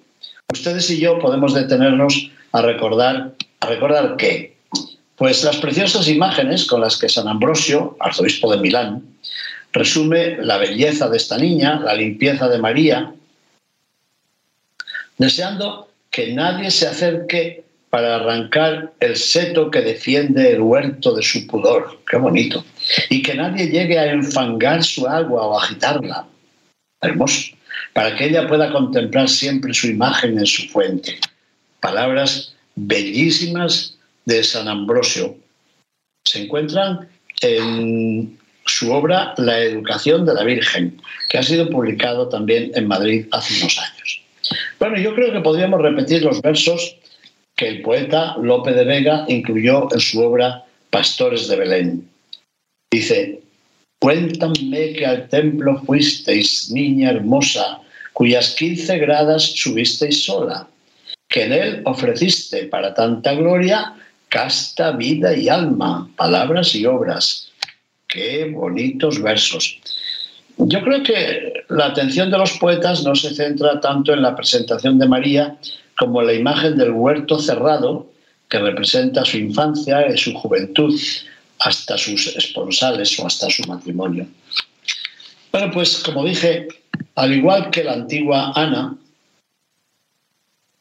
ustedes 0.52 0.90
y 0.90 1.00
yo 1.00 1.20
podemos 1.20 1.54
detenernos 1.54 2.32
a 2.52 2.62
recordar, 2.62 3.34
a 3.60 3.66
recordar 3.68 4.16
qué. 4.18 4.58
Pues 5.16 5.44
las 5.44 5.58
preciosas 5.58 6.08
imágenes 6.08 6.66
con 6.66 6.82
las 6.82 6.98
que 6.98 7.10
San 7.10 7.28
Ambrosio, 7.28 7.96
arzobispo 8.00 8.52
de 8.52 8.60
Milán, 8.60 9.04
resume 9.72 10.38
la 10.38 10.58
belleza 10.58 11.08
de 11.10 11.18
esta 11.18 11.38
niña, 11.38 11.80
la 11.80 11.94
limpieza 11.94 12.50
de 12.50 12.58
María, 12.58 13.14
deseando 15.18 15.90
que 16.10 16.34
nadie 16.34 16.72
se 16.72 16.88
acerque 16.88 17.64
para 17.92 18.16
arrancar 18.16 18.94
el 19.00 19.16
seto 19.16 19.70
que 19.70 19.82
defiende 19.82 20.54
el 20.54 20.62
huerto 20.62 21.14
de 21.14 21.22
su 21.22 21.46
pudor. 21.46 22.00
Qué 22.10 22.18
bonito. 22.18 22.66
Y 23.10 23.22
que 23.22 23.36
nadie 23.36 23.68
llegue 23.68 24.00
a 24.00 24.12
enfangar 24.12 24.84
su 24.84 25.08
agua 25.08 25.46
o 25.46 25.60
agitarla. 25.60 26.26
Hermoso 27.02 27.52
para 27.94 28.16
que 28.16 28.26
ella 28.26 28.48
pueda 28.48 28.72
contemplar 28.72 29.30
siempre 29.30 29.74
su 29.74 29.88
imagen 29.88 30.38
en 30.38 30.46
su 30.46 30.68
fuente. 30.70 31.20
Palabras 31.80 32.56
bellísimas 32.76 33.98
de 34.26 34.44
San 34.44 34.68
Ambrosio. 34.68 35.36
Se 36.26 36.44
encuentran 36.44 37.10
en 37.42 38.38
su 38.66 38.92
obra 38.92 39.34
La 39.38 39.60
educación 39.60 40.26
de 40.26 40.34
la 40.34 40.44
Virgen, 40.44 41.02
que 41.30 41.40
ha 41.40 41.44
sido 41.44 41.70
publicado 41.70 42.30
también 42.30 42.72
en 42.76 42.88
Madrid 42.88 43.26
hace 43.32 43.60
unos 43.60 43.78
años. 43.80 44.22
Bueno, 44.80 44.98
yo 44.98 45.16
creo 45.16 45.34
que 45.34 45.40
podríamos 45.40 45.82
repetir 45.82 46.24
los 46.24 46.42
versos 46.42 46.96
que 47.62 47.68
el 47.68 47.84
poeta 47.84 48.36
Lope 48.42 48.72
de 48.72 48.84
Vega 48.84 49.24
incluyó 49.28 49.88
en 49.94 50.00
su 50.00 50.20
obra 50.20 50.66
Pastores 50.90 51.48
de 51.48 51.56
Belén. 51.58 52.10
Dice, 52.92 53.40
Cuéntame 54.00 54.94
que 54.94 55.06
al 55.06 55.30
templo 55.30 55.80
fuisteis, 55.86 56.72
niña 56.72 57.12
hermosa, 57.12 57.80
cuyas 58.14 58.56
quince 58.56 58.98
gradas 58.98 59.44
subisteis 59.44 60.24
sola, 60.24 60.68
que 61.30 61.44
en 61.44 61.54
él 61.54 61.82
ofreciste 61.86 62.64
para 62.64 62.96
tanta 62.96 63.36
gloria 63.36 63.94
casta 64.28 64.94
vida 64.94 65.38
y 65.38 65.48
alma, 65.48 66.10
palabras 66.18 66.74
y 66.74 66.88
obras. 66.88 67.52
Qué 68.08 68.46
bonitos 68.46 69.22
versos. 69.22 69.80
Yo 70.58 70.82
creo 70.82 71.04
que 71.04 71.54
la 71.70 71.86
atención 71.88 72.32
de 72.32 72.40
los 72.40 72.54
poetas 72.58 73.04
no 73.04 73.14
se 73.14 73.36
centra 73.36 73.80
tanto 73.80 74.14
en 74.14 74.24
la 74.24 74.36
presentación 74.36 74.98
de 74.98 75.08
María 75.08 75.58
como 75.98 76.22
la 76.22 76.34
imagen 76.34 76.78
del 76.78 76.92
huerto 76.92 77.40
cerrado 77.40 78.12
que 78.50 78.60
representa 78.60 79.24
su 79.24 79.38
infancia 79.38 80.12
y 80.12 80.18
su 80.18 80.34
juventud, 80.34 80.94
hasta 81.62 81.98
sus 81.98 82.36
esponsales 82.36 83.18
o 83.20 83.28
hasta 83.28 83.50
su 83.50 83.64
matrimonio. 83.64 84.28
Bueno, 85.52 85.72
pues 85.72 86.00
como 86.00 86.26
dije, 86.26 86.68
al 87.16 87.34
igual 87.34 87.70
que 87.70 87.84
la 87.84 87.94
antigua 87.94 88.52
Ana, 88.56 88.98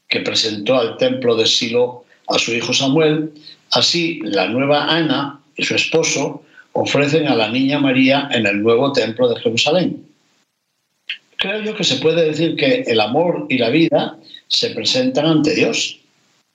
que 0.09 0.21
presentó 0.21 0.79
al 0.79 0.97
templo 0.97 1.37
de 1.37 1.47
Silo 1.47 2.05
a 2.29 2.39
su 2.39 2.53
hijo 2.53 2.73
Samuel, 2.73 3.33
así 3.73 4.21
la 4.23 4.49
nueva 4.49 4.87
Ana 4.87 5.41
y 5.57 5.65
su 5.65 5.75
esposo 5.75 6.43
ofrecen 6.73 7.27
a 7.29 7.35
la 7.35 7.49
niña 7.51 7.79
María 7.79 8.29
en 8.33 8.47
el 8.47 8.63
nuevo 8.63 8.93
templo 8.93 9.29
de 9.29 9.41
Jerusalén. 9.41 10.07
Creo 11.37 11.63
yo 11.63 11.75
que 11.75 11.85
se 11.85 11.97
puede 11.97 12.25
decir 12.25 12.57
que 12.57 12.85
el 12.87 13.01
amor 13.01 13.47
y 13.49 13.59
la 13.59 13.71
vida 13.71 14.19
se 14.51 14.71
presentan 14.71 15.27
ante 15.27 15.55
Dios 15.55 15.99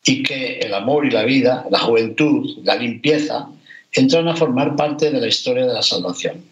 y 0.04 0.22
que 0.22 0.60
el 0.60 0.74
amor 0.74 1.06
y 1.06 1.12
la 1.12 1.24
vida, 1.24 1.66
la 1.72 1.80
juventud, 1.80 2.60
la 2.64 2.76
limpieza, 2.76 3.48
entran 3.92 4.28
a 4.28 4.36
formar 4.36 4.76
parte 4.76 5.10
de 5.10 5.20
la 5.20 5.28
historia 5.28 5.66
de 5.66 5.74
la 5.74 5.82
salvación. 5.82 6.44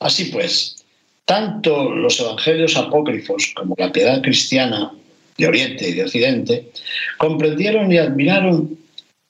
Así 0.00 0.26
pues, 0.26 0.84
tanto 1.24 1.90
los 1.90 2.18
evangelios 2.20 2.76
apócrifos 2.76 3.52
como 3.54 3.74
la 3.78 3.92
piedad 3.92 4.20
cristiana 4.20 4.92
de 5.38 5.46
Oriente 5.46 5.88
y 5.88 5.92
de 5.94 6.04
Occidente 6.04 6.70
comprendieron 7.16 7.90
y 7.90 7.98
admiraron 7.98 8.76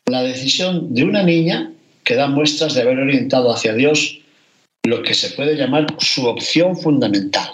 la 0.07 0.23
decisión 0.23 0.95
de 0.95 1.05
una 1.05 1.23
niña 1.23 1.71
que 2.03 2.17
da 2.17 2.27
muestras 2.27 2.75
de 2.75 2.81
haber 2.81 2.99
orientado 2.99 3.53
hacia 3.53 3.75
Dios 3.75 4.19
lo 4.85 5.03
que 5.03 5.15
se 5.15 5.31
puede 5.31 5.55
llamar 5.55 5.87
su 5.99 6.27
opción 6.27 6.77
fundamental, 6.77 7.49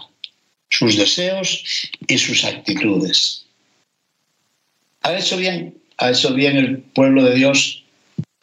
sus 0.71 0.97
deseos 0.97 1.91
y 2.07 2.17
sus 2.17 2.45
actitudes. 2.45 3.48
Ha 5.09 5.17
hecho 5.17 5.39
bien, 5.39 5.75
bien 6.35 6.57
el 6.59 6.79
pueblo 6.95 7.25
de 7.25 7.35
Dios 7.35 7.83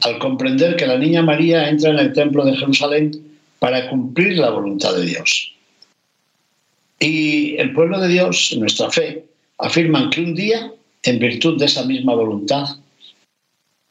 al 0.02 0.18
comprender 0.18 0.76
que 0.76 0.88
la 0.88 0.98
niña 0.98 1.22
María 1.22 1.70
entra 1.70 1.92
en 1.92 2.00
el 2.00 2.12
templo 2.12 2.44
de 2.44 2.58
Jerusalén 2.58 3.12
para 3.60 3.88
cumplir 3.88 4.40
la 4.40 4.50
voluntad 4.50 4.96
de 4.96 5.06
Dios. 5.06 5.54
Y 7.00 7.56
el 7.58 7.72
pueblo 7.72 8.00
de 8.00 8.08
Dios, 8.08 8.56
nuestra 8.58 8.90
fe, 8.90 9.26
afirman 9.60 10.10
que 10.10 10.22
un 10.22 10.34
día 10.34 10.72
en 11.04 11.20
virtud 11.20 11.60
de 11.60 11.66
esa 11.66 11.86
misma 11.86 12.16
voluntad. 12.16 12.66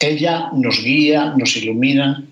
Ella 0.00 0.50
nos 0.52 0.83
guía, 0.83 1.33
nos 1.38 1.57
ilumina 1.57 2.25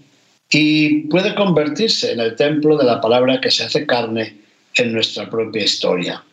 y 0.50 1.02
puede 1.02 1.36
convertirse 1.36 2.10
en 2.10 2.18
el 2.18 2.34
templo 2.34 2.76
de 2.76 2.84
la 2.84 3.00
palabra 3.00 3.40
que 3.40 3.52
se 3.52 3.62
hace 3.62 3.86
carne 3.86 4.38
en 4.74 4.92
nuestra 4.92 5.30
propia 5.30 5.62
historia. 5.62 6.24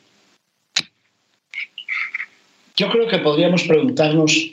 Yo 2.80 2.90
creo 2.90 3.10
que 3.10 3.18
podríamos 3.20 3.64
preguntarnos 3.64 4.52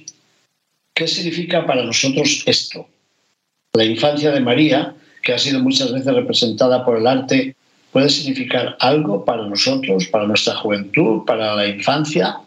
qué 0.93 1.07
significa 1.07 1.65
para 1.65 1.85
nosotros 1.85 2.43
esto. 2.47 2.89
La 3.75 3.85
infancia 3.85 4.33
de 4.33 4.41
María, 4.41 4.97
que 5.23 5.33
ha 5.33 5.39
sido 5.39 5.61
muchas 5.61 5.93
veces 5.93 6.13
representada 6.13 6.85
por 6.85 6.99
el 6.99 7.07
arte, 7.07 7.55
puede 7.93 8.09
significar 8.09 8.77
algo 8.81 9.25
para 9.25 9.47
nosotros, 9.47 10.09
para 10.09 10.27
nuestra 10.27 10.57
juventud, 10.57 11.25
para 11.25 11.55
la 11.55 11.69
infancia. 11.69 12.39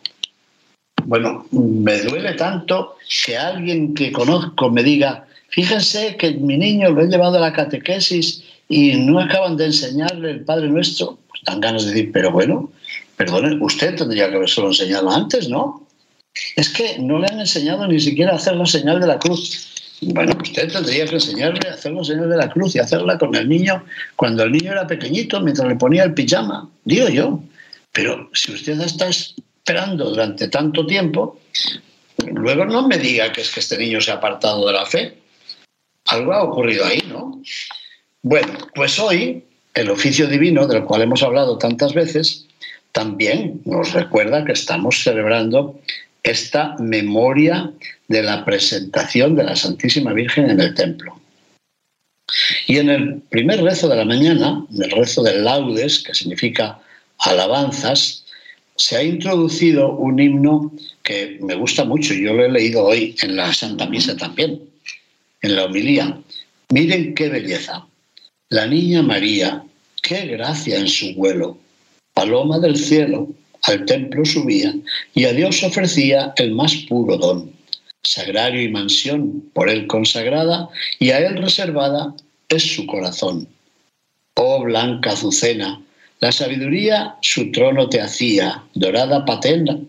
Bueno, 1.05 1.45
me 1.51 2.01
duele 2.01 2.33
tanto 2.33 2.97
que 3.25 3.37
alguien 3.37 3.93
que 3.93 4.11
conozco 4.11 4.69
me 4.69 4.83
diga, 4.83 5.27
fíjense 5.47 6.17
que 6.17 6.31
mi 6.31 6.57
niño 6.57 6.89
lo 6.91 7.03
he 7.03 7.07
llevado 7.07 7.37
a 7.37 7.41
la 7.41 7.53
catequesis 7.53 8.43
y 8.67 8.97
no 8.97 9.17
acaban 9.17 9.55
de 9.55 9.67
enseñarle 9.67 10.31
el 10.31 10.43
Padre 10.43 10.67
Nuestro. 10.67 11.17
Pues 11.29 11.41
dan 11.45 11.61
ganas 11.61 11.85
de 11.85 11.91
decir, 11.91 12.11
pero 12.11 12.33
bueno, 12.33 12.69
perdone, 13.19 13.57
usted 13.59 13.97
tendría 13.97 14.29
que 14.29 14.37
haberse 14.37 14.61
enseñado 14.61 15.11
antes, 15.11 15.49
¿no? 15.49 15.85
Es 16.55 16.69
que 16.69 16.97
no 16.99 17.19
le 17.19 17.27
han 17.27 17.41
enseñado 17.41 17.85
ni 17.85 17.99
siquiera 17.99 18.31
a 18.31 18.35
hacer 18.37 18.55
la 18.55 18.65
señal 18.65 19.01
de 19.01 19.07
la 19.07 19.19
cruz. 19.19 19.67
Bueno, 19.99 20.37
usted 20.41 20.71
tendría 20.71 21.05
que 21.05 21.15
enseñarle 21.15 21.67
a 21.67 21.73
hacer 21.73 21.91
la 21.91 22.05
señal 22.05 22.29
de 22.29 22.37
la 22.37 22.49
cruz 22.49 22.75
y 22.75 22.79
hacerla 22.79 23.17
con 23.17 23.35
el 23.35 23.49
niño 23.49 23.83
cuando 24.15 24.43
el 24.43 24.53
niño 24.53 24.71
era 24.71 24.87
pequeñito, 24.87 25.41
mientras 25.41 25.67
le 25.67 25.75
ponía 25.75 26.03
el 26.03 26.13
pijama, 26.13 26.69
digo 26.85 27.09
yo. 27.09 27.41
Pero 27.91 28.29
si 28.33 28.53
usted 28.53 28.79
está 28.79 29.09
esperando 29.09 30.11
durante 30.11 30.47
tanto 30.47 30.85
tiempo, 30.85 31.41
luego 32.25 32.63
no 32.63 32.87
me 32.87 32.97
diga 32.97 33.33
que 33.33 33.41
es 33.41 33.51
que 33.51 33.59
este 33.59 33.77
niño 33.77 33.99
se 33.99 34.11
ha 34.11 34.15
apartado 34.15 34.65
de 34.65 34.71
la 34.71 34.85
fe. 34.85 35.17
Algo 36.05 36.31
ha 36.31 36.43
ocurrido 36.43 36.85
ahí, 36.85 37.03
¿no? 37.09 37.41
Bueno, 38.21 38.57
pues 38.73 38.97
hoy 38.97 39.43
el 39.73 39.89
oficio 39.89 40.25
divino, 40.27 40.65
del 40.67 40.85
cual 40.85 41.01
hemos 41.01 41.21
hablado 41.21 41.57
tantas 41.57 41.93
veces, 41.93 42.45
también 42.91 43.61
nos 43.65 43.93
recuerda 43.93 44.45
que 44.45 44.53
estamos 44.53 45.03
celebrando 45.03 45.79
esta 46.23 46.75
memoria 46.79 47.71
de 48.07 48.23
la 48.23 48.43
presentación 48.43 49.35
de 49.35 49.43
la 49.43 49.55
Santísima 49.55 50.13
Virgen 50.13 50.49
en 50.49 50.59
el 50.59 50.73
templo. 50.73 51.19
Y 52.67 52.77
en 52.77 52.89
el 52.89 53.21
primer 53.29 53.61
rezo 53.63 53.87
de 53.87 53.95
la 53.95 54.05
mañana, 54.05 54.65
en 54.73 54.83
el 54.83 54.91
rezo 54.91 55.23
del 55.23 55.43
laudes, 55.43 56.03
que 56.03 56.13
significa 56.13 56.79
alabanzas, 57.19 58.25
se 58.75 58.95
ha 58.95 59.03
introducido 59.03 59.91
un 59.91 60.19
himno 60.19 60.71
que 61.03 61.37
me 61.41 61.55
gusta 61.55 61.83
mucho, 61.83 62.13
yo 62.13 62.33
lo 62.33 62.45
he 62.45 62.51
leído 62.51 62.85
hoy 62.85 63.15
en 63.21 63.35
la 63.35 63.53
Santa 63.53 63.87
Misa 63.87 64.15
también, 64.15 64.61
en 65.41 65.55
la 65.55 65.65
homilía. 65.65 66.17
Miren 66.69 67.13
qué 67.15 67.29
belleza. 67.29 67.85
La 68.49 68.67
niña 68.67 69.01
María, 69.01 69.63
qué 70.01 70.27
gracia 70.27 70.79
en 70.79 70.87
su 70.87 71.13
vuelo. 71.15 71.57
Paloma 72.19 72.59
del 72.59 72.75
cielo, 72.75 73.29
al 73.63 73.85
templo 73.85 74.25
subía 74.25 74.75
y 75.15 75.23
a 75.23 75.31
Dios 75.31 75.63
ofrecía 75.63 76.33
el 76.35 76.51
más 76.51 76.75
puro 76.89 77.15
don, 77.15 77.49
sagrario 78.03 78.61
y 78.61 78.67
mansión 78.67 79.49
por 79.53 79.69
él 79.69 79.87
consagrada 79.87 80.67
y 80.99 81.11
a 81.11 81.25
él 81.25 81.37
reservada 81.37 82.13
es 82.49 82.75
su 82.75 82.85
corazón. 82.87 83.47
Oh 84.35 84.61
blanca 84.61 85.11
azucena, 85.11 85.81
la 86.19 86.33
sabiduría 86.33 87.15
su 87.21 87.53
trono 87.53 87.87
te 87.87 88.01
hacía, 88.01 88.63
dorada 88.73 89.23
patena, 89.23 89.79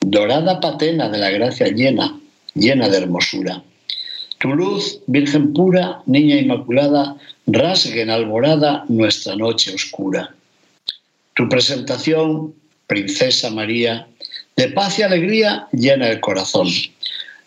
dorada 0.00 0.60
patena 0.60 1.08
de 1.08 1.16
la 1.16 1.30
gracia 1.30 1.68
llena, 1.68 2.14
llena 2.54 2.90
de 2.90 2.98
hermosura. 2.98 3.62
Tu 4.36 4.48
luz, 4.48 5.00
Virgen 5.06 5.54
pura, 5.54 6.02
niña 6.04 6.36
inmaculada, 6.36 7.16
rasgue 7.46 8.02
en 8.02 8.10
alborada 8.10 8.84
nuestra 8.88 9.34
noche 9.34 9.74
oscura. 9.74 10.34
Tu 11.34 11.48
presentación, 11.48 12.54
Princesa 12.86 13.50
María, 13.50 14.06
de 14.56 14.68
paz 14.68 14.98
y 14.98 15.02
alegría 15.02 15.68
llena 15.72 16.08
el 16.08 16.20
corazón. 16.20 16.68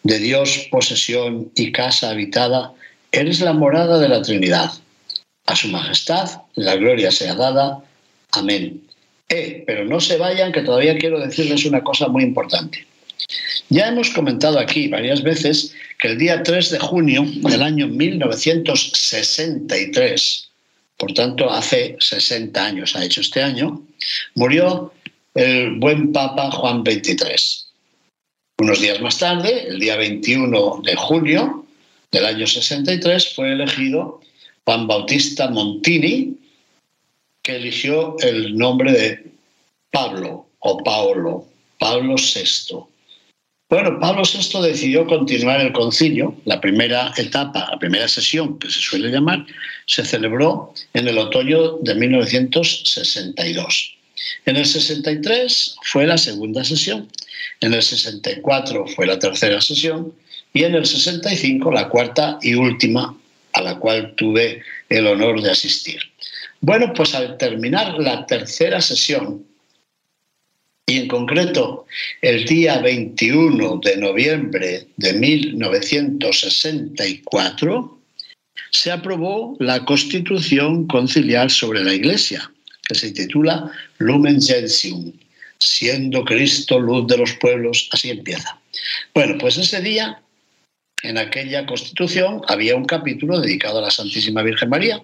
De 0.04 0.20
Dios 0.20 0.68
posesión 0.72 1.52
y 1.56 1.72
casa 1.72 2.10
habitada, 2.10 2.74
eres 3.12 3.42
la 3.42 3.54
morada 3.54 4.00
de 4.00 4.10
la 4.10 4.22
Trinidad. 4.22 4.72
A 5.46 5.56
su 5.56 5.70
majestad 5.70 6.30
la 6.56 6.76
gloria 6.76 7.12
sea 7.12 7.36
dada. 7.36 7.84
Amén. 8.32 8.82
Eh, 9.30 9.64
pero 9.66 9.86
no 9.86 10.00
se 10.00 10.18
vayan, 10.18 10.52
que 10.52 10.62
todavía 10.62 10.98
quiero 10.98 11.20
decirles 11.20 11.66
una 11.66 11.84
cosa 11.84 12.08
muy 12.08 12.24
importante. 12.24 12.86
Ya 13.70 13.88
hemos 13.88 14.10
comentado 14.12 14.60
aquí 14.60 14.88
varias 14.88 15.24
veces 15.24 15.74
que 16.00 16.10
el 16.10 16.18
día 16.18 16.44
3 16.44 16.72
de 16.72 16.80
junio 16.80 17.26
del 17.26 17.62
año 17.62 17.88
1963, 17.88 20.47
por 20.98 21.14
tanto 21.14 21.50
hace 21.50 21.96
60 22.00 22.66
años 22.66 22.96
ha 22.96 23.06
hecho 23.06 23.22
este 23.22 23.42
año, 23.42 23.82
murió 24.36 24.92
el 25.36 25.76
buen 25.80 26.12
Papa 26.12 26.52
Juan 26.52 26.84
XXIII. 26.84 27.68
Unos 28.60 28.82
días 28.82 29.00
más 29.02 29.20
tarde, 29.20 29.68
el 29.68 29.80
día 29.80 29.96
21 29.96 30.82
de 30.84 30.96
junio 30.96 31.66
del 32.12 32.26
año 32.26 32.48
63, 32.48 33.36
fue 33.36 33.54
elegido 33.54 34.20
Juan 34.66 34.88
Bautista 34.88 35.48
Montini, 35.50 36.36
que 37.44 37.56
eligió 37.58 38.18
el 38.20 38.58
nombre 38.58 38.92
de 38.92 39.32
Pablo 39.92 40.48
o 40.60 40.84
Paolo, 40.84 41.46
Pablo 41.78 42.16
VI. 42.16 42.78
Bueno, 43.70 44.00
Pablo 44.00 44.24
VI 44.24 44.62
decidió 44.62 45.06
continuar 45.06 45.60
el 45.60 45.74
concilio. 45.74 46.34
La 46.46 46.62
primera 46.62 47.12
etapa, 47.18 47.68
la 47.70 47.78
primera 47.78 48.08
sesión, 48.08 48.58
que 48.60 48.70
se 48.70 48.80
suele 48.80 49.10
llamar, 49.10 49.46
se 49.86 50.06
celebró 50.06 50.74
en 50.94 51.10
el 51.10 51.18
otoño 51.18 51.74
de 51.82 51.96
1962. 51.96 53.98
En 54.46 54.56
el 54.56 54.66
63 54.66 55.76
fue 55.84 56.08
la 56.08 56.18
segunda 56.18 56.64
sesión, 56.64 57.10
en 57.60 57.74
el 57.74 57.84
64 57.84 58.88
fue 58.88 59.06
la 59.06 59.20
tercera 59.20 59.60
sesión 59.60 60.14
y 60.54 60.64
en 60.64 60.74
el 60.74 60.86
65 60.86 61.70
la 61.70 61.90
cuarta 61.90 62.40
y 62.42 62.54
última 62.54 63.18
a 63.52 63.62
la 63.62 63.78
cual 63.80 64.14
tuve 64.16 64.64
el 64.88 65.08
honor 65.08 65.42
de 65.42 65.52
asistir. 65.52 66.00
Bueno, 66.62 66.94
pues 66.94 67.14
al 67.14 67.38
terminar 67.38 68.00
la 68.00 68.26
tercera 68.26 68.80
sesión, 68.80 69.46
y 70.90 71.00
en 71.00 71.10
concreto 71.10 71.86
el 72.22 72.46
día 72.46 72.78
21 72.80 73.82
de 73.84 73.98
noviembre 73.98 74.88
de 74.96 75.12
1964, 75.14 78.00
se 78.72 78.92
aprobó 78.92 79.58
la 79.60 79.84
Constitución 79.84 80.88
Conciliar 80.88 81.52
sobre 81.52 81.84
la 81.84 81.94
Iglesia, 81.94 82.50
que 82.88 82.96
se 82.96 83.12
titula 83.12 83.70
Lumen 83.98 84.42
Gentium, 84.42 85.12
siendo 85.60 86.24
Cristo 86.24 86.80
luz 86.80 87.06
de 87.08 87.18
los 87.18 87.34
pueblos, 87.34 87.90
así 87.92 88.10
empieza. 88.10 88.58
Bueno, 89.14 89.38
pues 89.40 89.58
ese 89.58 89.82
día, 89.82 90.22
en 91.04 91.18
aquella 91.18 91.66
constitución, 91.66 92.44
había 92.48 92.78
un 92.78 92.86
capítulo 92.86 93.42
dedicado 93.42 93.80
a 93.80 93.82
la 93.82 93.92
Santísima 93.92 94.42
Virgen 94.42 94.70
María. 94.70 95.04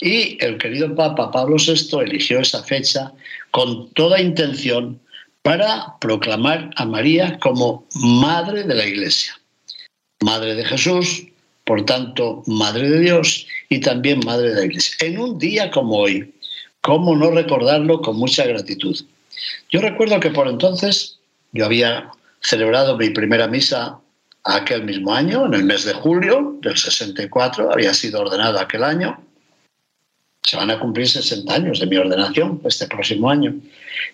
Y 0.00 0.42
el 0.42 0.56
querido 0.56 0.94
Papa 0.94 1.30
Pablo 1.30 1.56
VI 1.58 1.98
eligió 2.06 2.40
esa 2.40 2.64
fecha 2.64 3.12
con 3.50 3.92
toda 3.92 4.18
intención 4.18 4.98
para 5.42 5.98
proclamar 6.00 6.70
a 6.76 6.84
María 6.84 7.38
como 7.38 7.86
Madre 7.94 8.64
de 8.64 8.74
la 8.74 8.86
Iglesia, 8.86 9.38
Madre 10.20 10.54
de 10.54 10.64
Jesús, 10.64 11.26
por 11.64 11.84
tanto, 11.84 12.42
Madre 12.46 12.88
de 12.90 13.00
Dios 13.00 13.46
y 13.68 13.80
también 13.80 14.20
Madre 14.24 14.50
de 14.50 14.54
la 14.54 14.64
Iglesia. 14.64 14.96
En 15.00 15.18
un 15.18 15.38
día 15.38 15.70
como 15.70 15.96
hoy, 15.96 16.32
¿Cómo 16.82 17.14
no 17.14 17.30
recordarlo 17.30 18.00
con 18.00 18.16
mucha 18.16 18.46
gratitud? 18.46 18.96
Yo 19.68 19.80
recuerdo 19.80 20.18
que 20.18 20.30
por 20.30 20.48
entonces 20.48 21.18
yo 21.52 21.66
había 21.66 22.10
celebrado 22.40 22.96
mi 22.96 23.10
primera 23.10 23.46
misa 23.46 23.98
aquel 24.44 24.84
mismo 24.84 25.14
año, 25.14 25.44
en 25.44 25.54
el 25.54 25.64
mes 25.64 25.84
de 25.84 25.92
julio 25.92 26.58
del 26.62 26.78
64, 26.78 27.72
había 27.72 27.92
sido 27.92 28.22
ordenado 28.22 28.58
aquel 28.58 28.84
año. 28.84 29.22
Se 30.42 30.56
van 30.56 30.70
a 30.70 30.78
cumplir 30.78 31.08
60 31.08 31.52
años 31.54 31.80
de 31.80 31.86
mi 31.86 31.96
ordenación 31.96 32.60
este 32.64 32.86
próximo 32.86 33.30
año. 33.30 33.54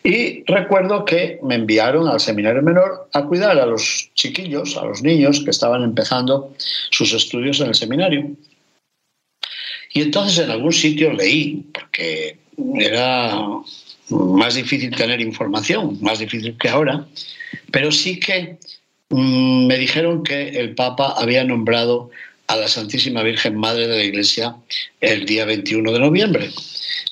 Y 0.02 0.44
recuerdo 0.44 1.04
que 1.04 1.38
me 1.42 1.54
enviaron 1.54 2.08
al 2.08 2.20
seminario 2.20 2.62
menor 2.62 3.08
a 3.12 3.24
cuidar 3.24 3.58
a 3.58 3.66
los 3.66 4.10
chiquillos, 4.14 4.76
a 4.76 4.84
los 4.84 5.02
niños 5.02 5.40
que 5.44 5.50
estaban 5.50 5.82
empezando 5.82 6.54
sus 6.90 7.12
estudios 7.12 7.60
en 7.60 7.68
el 7.68 7.74
seminario. 7.74 8.30
Y 9.92 10.02
entonces 10.02 10.44
en 10.44 10.50
algún 10.50 10.72
sitio 10.72 11.12
leí, 11.12 11.64
porque 11.72 12.38
era 12.74 13.38
más 14.10 14.54
difícil 14.54 14.94
tener 14.94 15.20
información, 15.20 15.98
más 16.00 16.18
difícil 16.18 16.56
que 16.58 16.68
ahora, 16.68 17.06
pero 17.72 17.90
sí 17.90 18.20
que 18.20 18.58
mm, 19.10 19.66
me 19.66 19.78
dijeron 19.78 20.22
que 20.22 20.50
el 20.50 20.74
Papa 20.74 21.14
había 21.16 21.44
nombrado 21.44 22.10
a 22.48 22.56
la 22.56 22.68
Santísima 22.68 23.22
Virgen 23.22 23.56
Madre 23.56 23.88
de 23.88 23.96
la 23.96 24.04
Iglesia 24.04 24.56
el 25.00 25.26
día 25.26 25.44
21 25.44 25.92
de 25.92 25.98
noviembre. 25.98 26.50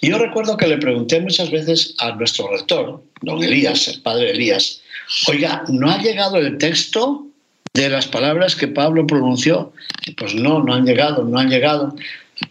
Y 0.01 0.11
yo 0.11 0.18
recuerdo 0.18 0.57
que 0.57 0.66
le 0.66 0.79
pregunté 0.79 1.20
muchas 1.20 1.51
veces 1.51 1.94
a 1.99 2.12
nuestro 2.12 2.51
rector, 2.51 3.03
don 3.23 3.42
Elías, 3.42 3.88
el 3.88 4.03
padre 4.03 4.31
Elías, 4.31 4.83
oiga, 5.29 5.64
¿no 5.68 5.90
ha 5.90 5.99
llegado 5.99 6.37
el 6.37 6.59
texto 6.59 7.27
de 7.73 7.88
las 7.88 8.07
palabras 8.07 8.55
que 8.55 8.68
Pablo 8.68 9.07
pronunció? 9.07 9.73
Pues 10.16 10.35
no, 10.35 10.62
no 10.62 10.75
han 10.75 10.85
llegado, 10.85 11.25
no 11.25 11.38
han 11.38 11.49
llegado. 11.49 11.94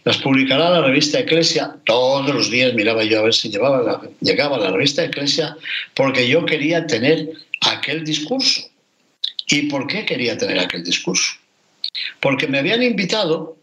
Las 0.04 0.18
publicará 0.18 0.70
la 0.70 0.82
revista 0.82 1.20
Eclesia. 1.20 1.76
Todos 1.84 2.34
los 2.34 2.50
días 2.50 2.74
miraba 2.74 3.04
yo 3.04 3.20
a 3.20 3.22
ver 3.22 3.34
si 3.34 3.50
llegaba 3.50 4.58
la 4.58 4.70
revista 4.70 5.04
Eclesia 5.04 5.56
porque 5.94 6.26
yo 6.28 6.44
quería 6.46 6.86
tener 6.86 7.30
aquel 7.60 8.04
discurso. 8.04 8.62
¿Y 9.46 9.62
por 9.62 9.86
qué 9.86 10.06
quería 10.06 10.38
tener 10.38 10.58
aquel 10.58 10.82
discurso? 10.84 11.32
Porque 12.20 12.46
me 12.46 12.58
habían 12.58 12.82
invitado 12.82 13.56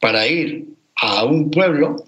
para 0.00 0.26
ir 0.26 0.64
a 0.96 1.24
un 1.24 1.50
pueblo 1.50 2.04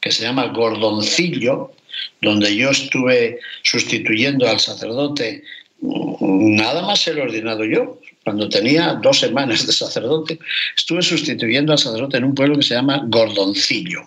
que 0.00 0.10
se 0.10 0.22
llama 0.22 0.46
Gordoncillo, 0.46 1.72
donde 2.20 2.54
yo 2.56 2.70
estuve 2.70 3.38
sustituyendo 3.62 4.48
al 4.48 4.60
sacerdote, 4.60 5.42
nada 5.80 6.82
más 6.82 7.00
ser 7.00 7.20
ordenado 7.20 7.64
yo, 7.64 7.98
cuando 8.24 8.48
tenía 8.48 8.94
dos 8.94 9.20
semanas 9.20 9.66
de 9.66 9.72
sacerdote, 9.72 10.38
estuve 10.76 11.02
sustituyendo 11.02 11.72
al 11.72 11.78
sacerdote 11.78 12.18
en 12.18 12.24
un 12.24 12.34
pueblo 12.34 12.56
que 12.56 12.62
se 12.62 12.74
llama 12.74 13.02
Gordoncillo. 13.06 14.02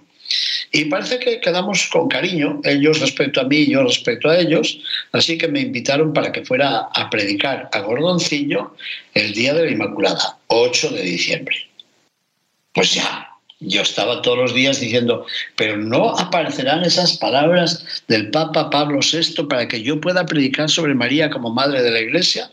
Y 0.71 0.85
parece 0.85 1.19
que 1.19 1.39
quedamos 1.39 1.87
con 1.91 2.07
cariño, 2.07 2.59
ellos 2.63 2.99
respecto 2.99 3.41
a 3.41 3.43
mí 3.43 3.57
y 3.57 3.71
yo 3.71 3.83
respecto 3.83 4.29
a 4.29 4.39
ellos, 4.39 4.79
así 5.11 5.37
que 5.37 5.47
me 5.47 5.61
invitaron 5.61 6.13
para 6.13 6.31
que 6.31 6.43
fuera 6.43 6.87
a 6.93 7.09
predicar 7.09 7.69
a 7.71 7.79
Gordoncillo 7.81 8.75
el 9.13 9.33
día 9.33 9.53
de 9.53 9.65
la 9.65 9.71
Inmaculada, 9.71 10.39
8 10.47 10.89
de 10.89 11.01
diciembre. 11.03 11.55
Pues 12.73 12.95
ya, 12.95 13.29
yo 13.59 13.81
estaba 13.81 14.21
todos 14.21 14.37
los 14.37 14.53
días 14.53 14.79
diciendo, 14.79 15.25
pero 15.55 15.77
no 15.77 16.17
aparecerán 16.17 16.83
esas 16.83 17.17
palabras 17.17 18.03
del 18.07 18.31
Papa 18.31 18.69
Pablo 18.69 18.99
VI 18.99 19.43
para 19.43 19.67
que 19.67 19.81
yo 19.81 20.01
pueda 20.01 20.25
predicar 20.25 20.69
sobre 20.69 20.95
María 20.95 21.29
como 21.29 21.53
Madre 21.53 21.81
de 21.81 21.91
la 21.91 22.01
Iglesia. 22.01 22.49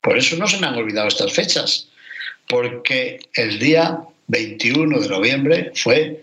Por 0.00 0.16
eso 0.16 0.36
no 0.36 0.46
se 0.46 0.58
me 0.58 0.66
han 0.66 0.76
olvidado 0.76 1.08
estas 1.08 1.32
fechas, 1.32 1.88
porque 2.48 3.20
el 3.34 3.58
día 3.58 3.98
21 4.28 5.00
de 5.00 5.08
noviembre 5.08 5.72
fue 5.74 6.22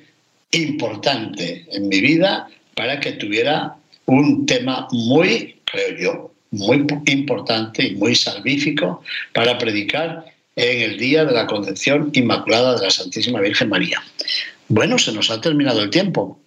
importante 0.52 1.66
en 1.72 1.88
mi 1.88 2.02
vida 2.02 2.48
para 2.76 3.00
que 3.00 3.14
tuviera 3.14 3.76
un 4.06 4.46
tema 4.46 4.88
muy, 4.92 5.56
creo 5.66 5.98
yo, 5.98 6.32
muy 6.52 6.86
importante 7.06 7.88
y 7.88 7.96
muy 7.96 8.16
salvífico 8.16 9.04
para 9.34 9.58
predicar 9.58 10.26
en 10.56 10.82
el 10.82 10.98
día 10.98 11.26
de 11.26 11.34
la 11.34 11.46
Concepción 11.46 12.10
Inmaculada 12.14 12.76
de 12.76 12.86
la 12.86 12.92
Santísima 12.92 13.40
Virgen 13.40 13.70
María. 13.70 14.02
Bueno, 14.68 14.98
se 14.98 15.12
nos 15.12 15.30
ha 15.30 15.42
terminado 15.42 15.82
el 15.82 15.90
tiempo. 15.90 16.40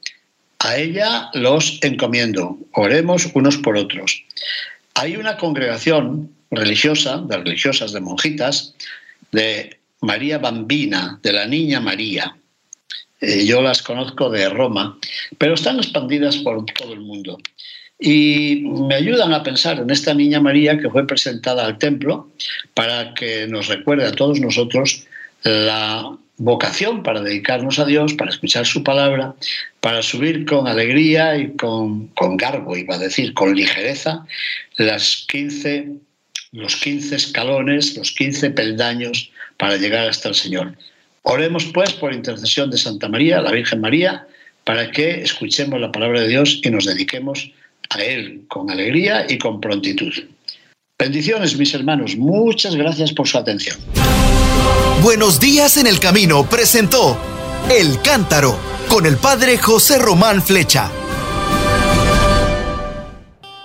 A 0.59 0.77
ella 0.77 1.31
los 1.35 1.79
encomiendo. 1.83 2.59
Oremos 2.73 3.29
unos 3.35 3.57
por 3.57 3.77
otros. 3.77 4.25
Hay 4.95 5.17
una 5.17 5.37
congregación 5.37 6.31
religiosa, 6.51 7.19
de 7.19 7.39
religiosas, 7.39 7.93
de 7.93 8.01
monjitas, 8.01 8.75
de 9.33 9.79
María 10.01 10.39
Bambina, 10.39 11.19
de 11.23 11.33
la 11.33 11.47
Niña 11.47 11.81
María. 11.81 12.37
Eh, 13.23 13.47
yo 13.47 13.63
las 13.63 13.83
conozco 13.83 14.29
de 14.31 14.49
Roma, 14.49 14.99
pero 15.39 15.55
están 15.55 15.79
expandidas 15.79 16.37
por 16.39 16.67
todo 16.67 16.93
el 16.93 17.01
mundo. 17.01 17.39
Y 17.99 18.65
me 18.89 18.97
ayudan 18.97 19.33
a 19.33 19.45
pensar 19.45 19.79
en 19.79 19.89
esta 19.91 20.13
Niña 20.13 20.41
María 20.41 20.77
que 20.77 20.91
fue 20.91 21.07
presentada 21.07 21.65
al 21.65 21.79
templo 21.79 22.29
para 22.75 23.15
que 23.15 23.47
nos 23.47 23.69
recuerde 23.69 24.07
a 24.07 24.13
todos 24.13 24.41
nosotros 24.41 25.07
la 25.45 26.19
vocación 26.37 27.05
para 27.05 27.21
dedicarnos 27.21 27.79
a 27.79 27.85
Dios, 27.85 28.15
para 28.15 28.33
escuchar 28.33 28.67
su 28.67 28.83
palabra, 28.83 29.37
para 29.81 30.03
subir 30.03 30.45
con 30.45 30.67
alegría 30.67 31.37
y 31.37 31.53
con, 31.53 32.09
con 32.09 32.37
garbo, 32.37 32.77
iba 32.77 32.97
a 32.97 32.99
decir, 32.99 33.35
con 33.35 33.55
ligereza, 33.55 34.27
las 34.79 35.25
15, 35.29 35.91
los 36.51 36.75
15 36.75 37.15
escalones, 37.15 37.97
los 37.97 38.11
15 38.11 38.51
peldaños 38.51 39.31
para 39.57 39.77
llegar 39.77 40.09
hasta 40.09 40.29
el 40.29 40.35
Señor. 40.35 40.77
Oremos 41.23 41.67
pues 41.67 41.93
por 41.93 42.13
intercesión 42.13 42.71
de 42.71 42.79
Santa 42.79 43.09
María, 43.09 43.41
la 43.41 43.53
Virgen 43.53 43.81
María, 43.81 44.27
para 44.65 44.91
que 44.91 45.23
escuchemos 45.23 45.81
la 45.81 45.93
palabra 45.93 46.21
de 46.21 46.29
Dios 46.29 46.61
y 46.63 46.71
nos 46.71 46.85
dediquemos 46.85 47.53
a 47.91 48.03
Él 48.03 48.43
con 48.49 48.71
alegría 48.71 49.27
y 49.29 49.39
con 49.39 49.61
prontitud. 49.61 50.13
Bendiciones, 50.99 51.57
mis 51.57 51.75
hermanos. 51.75 52.17
Muchas 52.17 52.75
gracias 52.75 53.13
por 53.13 53.29
su 53.29 53.39
atención. 53.39 53.77
Buenos 55.03 55.41
días 55.41 55.77
en 55.77 55.87
el 55.87 55.99
camino 55.99 56.49
presentó 56.49 57.19
El 57.71 58.01
Cántaro 58.03 58.57
con 58.89 59.07
el 59.07 59.17
Padre 59.17 59.59
José 59.59 59.99
Román 59.99 60.43
Flecha. 60.43 60.91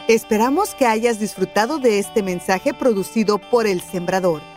Esperamos 0.08 0.74
que 0.74 0.86
hayas 0.86 1.20
disfrutado 1.20 1.80
de 1.80 2.00
este 2.00 2.24
mensaje 2.24 2.74
producido 2.74 3.40
por 3.40 3.68
El 3.68 3.82
Sembrador. 3.82 4.57